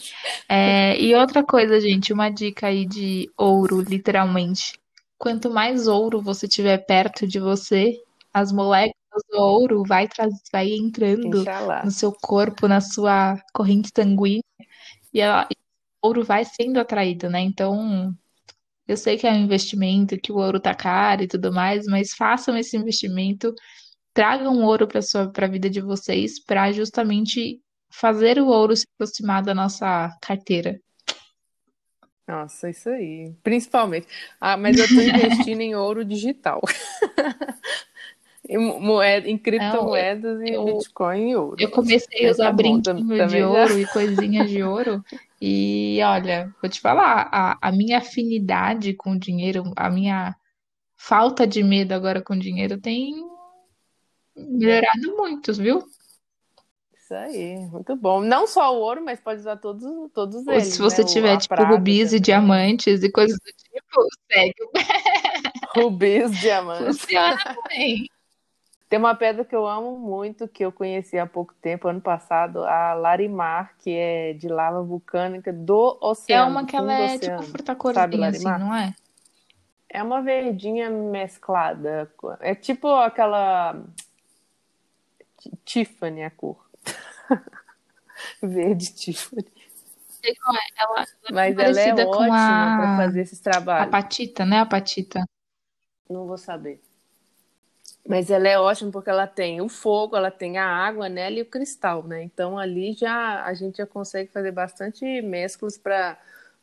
É, 0.47 0.95
e 1.01 1.15
outra 1.15 1.43
coisa, 1.43 1.81
gente, 1.81 2.13
uma 2.13 2.29
dica 2.29 2.67
aí 2.67 2.85
de 2.85 3.27
ouro, 3.35 3.81
literalmente. 3.81 4.73
Quanto 5.17 5.49
mais 5.49 5.87
ouro 5.87 6.21
você 6.21 6.47
tiver 6.47 6.77
perto 6.85 7.25
de 7.25 7.39
você, 7.39 7.99
as 8.31 8.51
moléculas 8.51 9.23
do 9.31 9.39
ouro 9.39 9.83
vai, 9.83 10.07
vai 10.53 10.69
entrando 10.69 11.39
Inxalá. 11.39 11.83
no 11.83 11.89
seu 11.89 12.11
corpo, 12.11 12.67
na 12.67 12.81
sua 12.81 13.35
corrente 13.51 13.89
sanguínea, 13.95 14.43
e 15.11 15.19
ela, 15.19 15.47
ouro 16.01 16.23
vai 16.23 16.43
sendo 16.43 16.79
atraído, 16.79 17.29
né? 17.29 17.39
Então, 17.41 18.13
eu 18.87 18.97
sei 18.97 19.17
que 19.17 19.27
é 19.27 19.31
um 19.31 19.43
investimento, 19.43 20.17
que 20.17 20.31
o 20.31 20.37
ouro 20.37 20.59
tá 20.59 20.73
caro 20.73 21.23
e 21.23 21.27
tudo 21.27 21.51
mais, 21.53 21.85
mas 21.85 22.13
façam 22.13 22.57
esse 22.57 22.75
investimento, 22.75 23.53
tragam 24.13 24.63
ouro 24.63 24.87
para 24.87 25.01
sua 25.01 25.31
para 25.31 25.45
a 25.45 25.49
vida 25.49 25.69
de 25.69 25.81
vocês, 25.81 26.43
para 26.43 26.71
justamente 26.71 27.61
fazer 27.91 28.39
o 28.39 28.47
ouro 28.47 28.75
se 28.75 28.85
aproximar 28.95 29.43
da 29.43 29.53
nossa 29.53 30.09
carteira. 30.21 30.79
Nossa, 32.27 32.69
isso 32.69 32.89
aí. 32.89 33.35
Principalmente. 33.43 34.07
Ah, 34.39 34.55
mas 34.55 34.77
eu 34.77 34.85
estou 34.85 35.03
investindo 35.03 35.61
em 35.61 35.75
ouro 35.75 36.05
digital. 36.05 36.61
Em, 38.49 38.57
moeda, 38.57 39.29
em 39.29 39.37
criptomoedas 39.37 40.39
Não, 40.39 40.45
eu, 40.45 40.67
e 40.67 40.73
Bitcoin 40.73 41.29
e 41.29 41.35
ouro. 41.35 41.55
Eu 41.57 41.69
comecei 41.69 42.27
a 42.27 42.31
usar 42.31 42.45
tá 42.45 42.51
brinquinho 42.51 43.27
de 43.27 43.43
ouro 43.43 43.79
e 43.79 43.85
coisinhas 43.93 44.49
de 44.49 44.63
ouro. 44.63 45.05
E 45.41 45.99
olha, 46.03 46.53
vou 46.61 46.69
te 46.69 46.79
falar, 46.79 47.27
a, 47.31 47.57
a 47.59 47.71
minha 47.71 47.97
afinidade 47.97 48.93
com 48.93 49.13
o 49.13 49.19
dinheiro, 49.19 49.63
a 49.75 49.89
minha 49.89 50.35
falta 50.95 51.47
de 51.47 51.63
medo 51.63 51.93
agora 51.93 52.21
com 52.21 52.37
dinheiro 52.37 52.79
tem 52.79 53.11
melhorado 54.35 55.17
muito, 55.17 55.51
viu? 55.51 55.83
Isso 56.93 57.15
aí, 57.15 57.57
muito 57.71 57.95
bom. 57.95 58.21
Não 58.21 58.45
só 58.45 58.71
o 58.71 58.81
ouro, 58.81 59.03
mas 59.03 59.19
pode 59.19 59.39
usar 59.39 59.57
todos, 59.57 59.83
todos 60.13 60.45
eles. 60.47 60.67
Se 60.67 60.79
você 60.79 61.01
né? 61.01 61.07
tiver, 61.07 61.37
tipo, 61.37 61.55
rubis 61.55 62.09
também. 62.09 62.17
e 62.17 62.19
diamantes 62.19 63.03
e 63.03 63.11
coisas 63.11 63.37
do 63.39 63.51
tipo, 63.51 64.07
segue. 64.31 64.53
Rubis, 65.75 66.39
diamantes. 66.39 67.01
Funciona 67.01 67.37
também. 67.43 68.07
Tem 68.91 68.99
uma 68.99 69.15
pedra 69.15 69.45
que 69.45 69.55
eu 69.55 69.65
amo 69.65 69.97
muito, 69.97 70.49
que 70.49 70.65
eu 70.65 70.69
conheci 70.69 71.17
há 71.17 71.25
pouco 71.25 71.53
tempo, 71.61 71.87
ano 71.87 72.01
passado, 72.01 72.65
a 72.65 72.93
Larimar, 72.93 73.73
que 73.77 73.89
é 73.89 74.33
de 74.33 74.49
lava 74.49 74.83
vulcânica 74.83 75.53
do 75.53 75.97
oceano. 76.01 76.43
É 76.43 76.51
uma 76.51 76.65
que 76.65 76.75
ela 76.75 76.93
é 76.93 77.17
tipo 77.17 77.41
fruta 77.43 77.73
corzinha, 77.73 78.27
assim, 78.27 78.43
não 78.43 78.75
é? 78.75 78.93
É 79.87 80.03
uma 80.03 80.21
verdinha 80.21 80.89
mesclada. 80.89 82.11
É 82.41 82.53
tipo 82.53 82.93
aquela 82.93 83.81
Tiffany 85.63 86.23
a 86.23 86.29
cor. 86.29 86.69
Verde 88.43 88.93
Tiffany. 88.93 89.47
Ela, 90.21 90.59
ela 90.75 91.05
Mas 91.31 91.57
ela 91.57 91.79
é 91.79 91.93
ótima 91.93 92.75
para 92.77 92.97
fazer 92.97 93.21
esses 93.21 93.39
trabalhos. 93.39 93.87
A 93.87 93.89
patita, 93.89 94.45
né? 94.45 94.59
A 94.59 94.65
patita. 94.65 95.23
Não 96.09 96.27
vou 96.27 96.37
saber. 96.37 96.81
Mas 98.07 98.29
ela 98.31 98.47
é 98.47 98.57
ótima 98.59 98.91
porque 98.91 99.09
ela 99.09 99.27
tem 99.27 99.61
o 99.61 99.69
fogo, 99.69 100.15
ela 100.15 100.31
tem 100.31 100.57
a 100.57 100.65
água 100.67 101.07
nela 101.07 101.37
e 101.37 101.41
o 101.41 101.45
cristal, 101.45 102.03
né? 102.03 102.23
Então 102.23 102.57
ali 102.57 102.93
já 102.93 103.43
a 103.45 103.53
gente 103.53 103.77
já 103.77 103.85
consegue 103.85 104.31
fazer 104.31 104.51
bastante 104.51 105.21
mesclas 105.21 105.77
para 105.77 106.17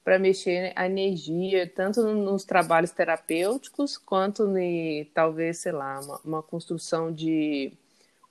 para 0.05 0.19
mexer 0.19 0.73
a 0.75 0.87
energia, 0.87 1.71
tanto 1.71 2.03
nos 2.03 2.43
trabalhos 2.43 2.91
terapêuticos, 2.91 3.99
quanto 3.99 4.57
em 4.57 5.05
talvez, 5.13 5.59
sei 5.59 5.73
lá, 5.73 6.01
uma, 6.01 6.21
uma 6.25 6.43
construção 6.43 7.13
de 7.13 7.75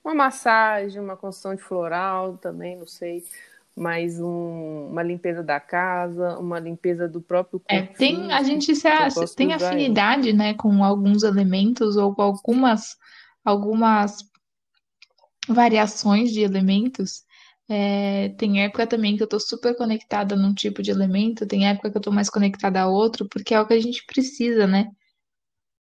uma 0.04 0.16
massagem, 0.16 1.00
uma 1.00 1.16
construção 1.16 1.54
de 1.54 1.62
floral 1.62 2.38
também, 2.38 2.76
não 2.78 2.88
sei, 2.88 3.24
mas 3.78 4.20
um, 4.20 4.88
uma 4.90 5.04
limpeza 5.04 5.44
da 5.44 5.60
casa, 5.60 6.40
uma 6.40 6.58
limpeza 6.60 7.08
do 7.08 7.22
próprio 7.22 7.60
corpo. 7.60 7.72
É, 7.72 7.84
tem, 7.84 8.32
a 8.34 8.42
gente 8.42 8.76
se, 8.76 8.90
tem 9.36 9.54
afinidade, 9.54 10.34
né, 10.34 10.56
com 10.56 10.84
alguns 10.84 11.22
elementos 11.22 11.96
ou 11.96 12.16
com 12.16 12.24
algumas, 12.24 12.98
algumas 13.46 14.18
variações 15.48 16.32
de 16.32 16.42
elementos. 16.42 17.24
É, 17.70 18.30
tem 18.30 18.64
época 18.64 18.88
também 18.88 19.16
que 19.16 19.22
eu 19.22 19.28
tô 19.28 19.40
super 19.40 19.76
conectada 19.78 20.36
num 20.36 20.56
tipo 20.56 20.82
de 20.82 20.90
elemento, 20.90 21.46
tem 21.46 21.68
época 21.68 21.92
que 21.92 21.98
eu 21.98 22.02
tô 22.02 22.12
mais 22.12 22.32
conectada 22.32 22.82
a 22.82 22.88
outro, 22.88 23.28
porque 23.30 23.54
é 23.54 23.62
o 23.62 23.68
que 23.68 23.76
a 23.76 23.80
gente 23.80 24.04
precisa, 24.08 24.66
né? 24.66 24.88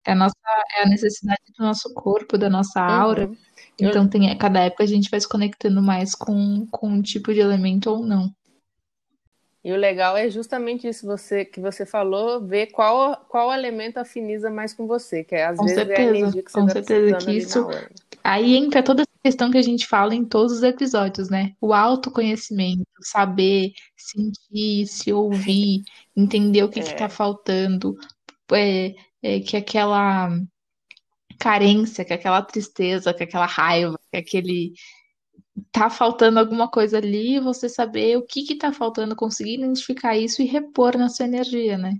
É 0.05 0.11
a 0.11 0.15
nossa, 0.15 0.35
é 0.77 0.83
a 0.83 0.89
necessidade 0.89 1.41
do 1.57 1.63
nosso 1.63 1.93
corpo, 1.93 2.37
da 2.37 2.49
nossa 2.49 2.81
aura. 2.81 3.27
Uhum. 3.27 3.37
Então, 3.79 4.07
tem, 4.07 4.35
cada 4.37 4.61
época 4.61 4.83
a 4.83 4.87
gente 4.87 5.09
vai 5.09 5.19
se 5.19 5.27
conectando 5.27 5.81
mais 5.81 6.15
com, 6.15 6.65
com 6.67 6.87
um 6.87 7.01
tipo 7.01 7.33
de 7.33 7.39
elemento 7.39 7.89
ou 7.89 8.05
não. 8.05 8.33
E 9.65 9.73
o 9.73 9.75
legal 9.75 10.15
é 10.15 10.29
justamente 10.29 10.87
isso 10.87 11.07
você, 11.07 11.43
que 11.43 11.59
você 11.59 11.87
falou, 11.87 12.39
ver 12.39 12.67
qual, 12.67 13.25
qual 13.27 13.51
elemento 13.51 13.97
afiniza 13.97 14.47
mais 14.47 14.75
com 14.75 14.85
você, 14.85 15.23
que 15.23 15.33
é, 15.33 15.47
às 15.47 15.57
com 15.57 15.63
vezes 15.63 15.79
certeza, 15.79 16.01
é 16.01 16.05
a 16.05 16.17
energia 16.17 16.43
que 16.43 16.51
você 16.51 16.59
Com 16.59 16.67
tá 16.67 16.73
certeza 16.73 17.17
que 17.17 17.31
isso. 17.31 17.67
Aí 18.23 18.55
entra 18.55 18.83
toda 18.83 19.01
essa 19.01 19.19
questão 19.23 19.49
que 19.49 19.57
a 19.57 19.63
gente 19.63 19.87
fala 19.87 20.13
em 20.13 20.23
todos 20.23 20.53
os 20.53 20.61
episódios, 20.61 21.31
né? 21.31 21.53
O 21.59 21.73
autoconhecimento, 21.73 22.85
saber, 23.01 23.71
sentir, 23.97 24.85
se 24.85 25.11
ouvir, 25.11 25.81
entender 26.15 26.63
o 26.63 26.69
que 26.69 26.79
é. 26.79 26.83
está 26.83 27.09
faltando, 27.09 27.97
é, 28.51 28.93
é, 29.23 29.39
que 29.39 29.57
aquela 29.57 30.29
carência, 31.39 32.05
que 32.05 32.13
aquela 32.13 32.41
tristeza, 32.41 33.13
que 33.13 33.23
aquela 33.23 33.45
raiva, 33.45 33.99
que 34.11 34.17
aquele 34.17 34.73
tá 35.71 35.89
faltando 35.89 36.39
alguma 36.39 36.69
coisa 36.69 36.97
ali, 36.97 37.39
você 37.39 37.69
saber 37.69 38.17
o 38.17 38.25
que 38.25 38.43
que 38.43 38.57
tá 38.57 38.73
faltando, 38.73 39.15
conseguir 39.15 39.55
identificar 39.55 40.17
isso 40.17 40.41
e 40.41 40.45
repor 40.45 40.97
na 40.97 41.09
sua 41.09 41.25
energia, 41.25 41.77
né? 41.77 41.93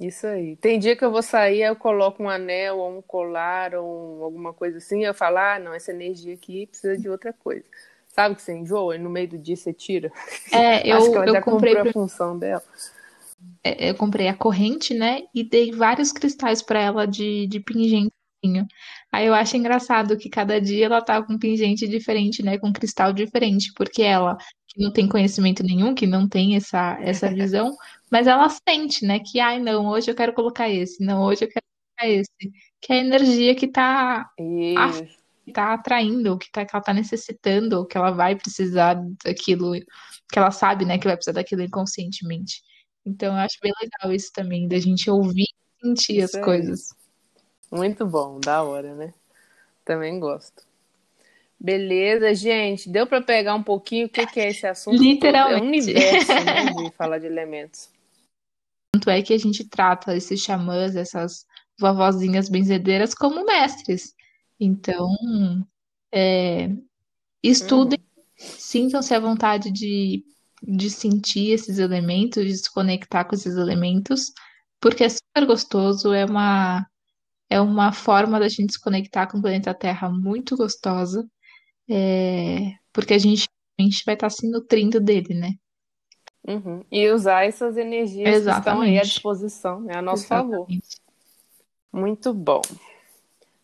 Isso 0.00 0.26
aí. 0.26 0.56
Tem 0.56 0.78
dia 0.78 0.96
que 0.96 1.04
eu 1.04 1.10
vou 1.10 1.22
sair, 1.22 1.62
eu 1.62 1.76
coloco 1.76 2.22
um 2.22 2.28
anel 2.28 2.78
ou 2.78 2.98
um 2.98 3.02
colar 3.02 3.74
ou 3.74 4.24
alguma 4.24 4.52
coisa 4.52 4.78
assim, 4.78 5.00
e 5.00 5.04
eu 5.04 5.14
falo, 5.14 5.38
ah, 5.38 5.58
não, 5.58 5.72
essa 5.72 5.92
energia 5.92 6.34
aqui 6.34 6.66
precisa 6.66 6.96
de 6.96 7.08
outra 7.08 7.32
coisa. 7.32 7.64
Sabe 8.08 8.34
que 8.36 8.42
você 8.42 8.52
enjoa 8.52 8.96
e 8.96 8.98
no 8.98 9.10
meio 9.10 9.28
do 9.28 9.38
dia 9.38 9.56
você 9.56 9.72
tira? 9.72 10.12
É, 10.52 10.86
eu, 10.88 10.96
Acho 10.96 11.10
que 11.10 11.16
ela 11.16 11.26
eu 11.26 11.32
já 11.32 11.42
comprei 11.42 11.76
a 11.76 11.92
função 11.92 12.38
dela. 12.38 12.62
É, 13.62 13.90
eu 13.90 13.94
comprei 13.94 14.28
a 14.28 14.34
corrente, 14.34 14.94
né? 14.94 15.22
E 15.34 15.42
dei 15.42 15.72
vários 15.72 16.12
cristais 16.12 16.62
para 16.62 16.80
ela 16.80 17.06
de, 17.06 17.46
de 17.46 17.60
pingente 17.60 18.12
Aí 19.12 19.26
eu 19.26 19.34
acho 19.34 19.56
engraçado 19.56 20.16
que 20.16 20.28
cada 20.28 20.60
dia 20.60 20.86
ela 20.86 21.00
tá 21.00 21.22
com 21.22 21.34
um 21.34 21.38
pingente 21.38 21.86
diferente, 21.88 22.42
né? 22.42 22.58
Com 22.58 22.68
um 22.68 22.72
cristal 22.72 23.12
diferente, 23.12 23.72
porque 23.74 24.02
ela, 24.02 24.36
que 24.68 24.82
não 24.82 24.92
tem 24.92 25.08
conhecimento 25.08 25.62
nenhum, 25.62 25.94
que 25.94 26.06
não 26.06 26.28
tem 26.28 26.56
essa, 26.56 26.98
essa 27.00 27.28
visão, 27.32 27.74
mas 28.10 28.26
ela 28.26 28.48
sente, 28.48 29.04
né? 29.06 29.20
Que, 29.20 29.40
ai, 29.40 29.58
não, 29.60 29.86
hoje 29.86 30.10
eu 30.10 30.14
quero 30.14 30.34
colocar 30.34 30.68
esse, 30.68 31.04
não, 31.04 31.22
hoje 31.22 31.44
eu 31.44 31.48
quero 31.48 31.64
colocar 31.96 32.14
esse. 32.14 32.30
Que 32.80 32.92
é 32.92 32.96
a 32.96 33.04
energia 33.04 33.54
que 33.54 33.68
tá, 33.68 34.28
que 34.36 35.52
tá 35.52 35.74
atraindo, 35.74 36.38
que, 36.38 36.50
tá, 36.50 36.64
que 36.64 36.74
ela 36.74 36.82
tá 36.82 36.92
necessitando, 36.92 37.86
que 37.86 37.96
ela 37.96 38.10
vai 38.10 38.36
precisar 38.36 38.96
daquilo, 39.24 39.72
que 40.32 40.38
ela 40.38 40.50
sabe, 40.50 40.84
né? 40.84 40.98
Que 40.98 41.06
vai 41.06 41.16
precisar 41.16 41.34
daquilo 41.34 41.62
inconscientemente. 41.62 42.62
Então 43.06 43.34
eu 43.34 43.40
acho 43.40 43.58
bem 43.62 43.72
legal 43.80 44.14
isso 44.14 44.32
também, 44.32 44.66
da 44.66 44.78
gente 44.78 45.10
ouvir 45.10 45.44
e 45.44 45.86
sentir 45.86 46.16
isso 46.18 46.36
as 46.36 46.42
é 46.42 46.44
coisas. 46.44 47.03
Muito 47.74 48.06
bom, 48.06 48.38
da 48.38 48.62
hora, 48.62 48.94
né? 48.94 49.12
Também 49.84 50.20
gosto. 50.20 50.62
Beleza, 51.58 52.32
gente. 52.34 52.88
Deu 52.88 53.06
para 53.06 53.20
pegar 53.20 53.54
um 53.54 53.62
pouquinho 53.62 54.06
o 54.06 54.08
que, 54.08 54.26
que 54.26 54.38
é 54.38 54.50
esse 54.50 54.66
assunto? 54.66 55.02
Literalmente. 55.02 55.60
É 55.60 55.62
um 55.62 55.66
universo 55.66 56.34
né, 56.44 56.64
de 56.72 56.90
falar 56.96 57.18
de 57.18 57.26
elementos. 57.26 57.88
Tanto 58.92 59.10
é 59.10 59.20
que 59.22 59.34
a 59.34 59.38
gente 59.38 59.64
trata 59.64 60.16
esses 60.16 60.40
xamãs, 60.40 60.94
essas 60.94 61.46
vovozinhas 61.78 62.48
benzedeiras, 62.48 63.12
como 63.12 63.44
mestres. 63.44 64.14
Então, 64.60 65.08
é, 66.12 66.70
estudem, 67.42 67.98
uhum. 67.98 68.24
sintam-se 68.38 69.12
à 69.12 69.18
vontade 69.18 69.72
de, 69.72 70.24
de 70.62 70.90
sentir 70.90 71.50
esses 71.50 71.78
elementos, 71.78 72.44
de 72.44 72.56
se 72.56 72.72
conectar 72.72 73.24
com 73.24 73.34
esses 73.34 73.56
elementos, 73.56 74.32
porque 74.80 75.02
é 75.02 75.08
super 75.08 75.44
gostoso, 75.44 76.12
é 76.12 76.24
uma 76.24 76.86
é 77.54 77.60
uma 77.60 77.92
forma 77.92 78.40
da 78.40 78.48
gente 78.48 78.72
se 78.72 78.80
conectar 78.80 79.28
com 79.28 79.38
o 79.38 79.40
planeta 79.40 79.72
Terra 79.72 80.10
muito 80.10 80.56
gostosa, 80.56 81.24
é, 81.88 82.72
porque 82.92 83.14
a 83.14 83.18
gente, 83.18 83.48
a 83.78 83.82
gente 83.82 84.04
vai 84.04 84.14
estar 84.14 84.28
se 84.28 84.50
nutrindo 84.50 85.00
dele, 85.00 85.34
né? 85.34 85.52
Uhum. 86.48 86.82
E 86.90 87.08
usar 87.12 87.46
essas 87.46 87.76
energias 87.76 88.28
Exatamente. 88.28 88.64
que 88.64 88.68
estão 88.68 88.80
aí 88.80 88.98
à 88.98 89.02
disposição, 89.02 89.80
né, 89.82 89.96
a 89.96 90.02
nosso 90.02 90.24
Exatamente. 90.24 90.50
favor. 90.50 90.68
Muito 91.92 92.34
bom. 92.34 92.60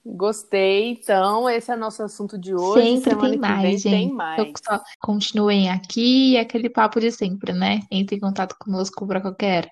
Gostei. 0.07 0.91
Então, 0.91 1.51
esse 1.51 1.73
é 1.73 1.77
nosso 1.77 2.05
assunto 2.05 2.39
de 2.39 2.55
hoje. 2.55 2.87
Sempre 2.87 3.11
Semana 3.11 3.31
tem 3.31 3.39
mais, 3.39 3.63
vem, 3.63 3.79
gente. 3.79 4.07
Tem 4.07 4.13
mais. 4.13 4.53
Continuem 5.01 5.69
aqui, 5.69 6.39
aquele 6.39 6.71
papo 6.71 7.01
de 7.01 7.11
sempre, 7.11 7.53
né? 7.53 7.81
Entre 7.91 8.17
em 8.17 8.21
contato 8.21 8.55
conosco 8.57 9.05
para 9.05 9.21
qualquer 9.21 9.69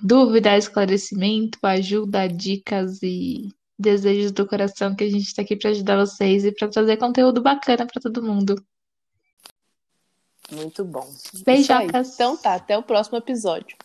dúvida, 0.00 0.56
esclarecimento, 0.56 1.58
ajuda, 1.62 2.28
dicas 2.28 3.02
e 3.02 3.48
desejos 3.78 4.32
do 4.32 4.46
coração 4.46 4.94
que 4.94 5.04
a 5.04 5.10
gente 5.10 5.26
está 5.26 5.42
aqui 5.42 5.56
para 5.56 5.70
ajudar 5.70 5.96
vocês 5.96 6.44
e 6.44 6.52
para 6.52 6.68
trazer 6.68 6.96
conteúdo 6.96 7.40
bacana 7.40 7.86
para 7.86 8.02
todo 8.02 8.22
mundo. 8.22 8.56
Muito 10.50 10.84
bom. 10.84 11.06
Beijocas. 11.44 12.14
Então 12.14 12.36
tá, 12.36 12.54
até 12.54 12.76
o 12.76 12.82
próximo 12.82 13.18
episódio. 13.18 13.76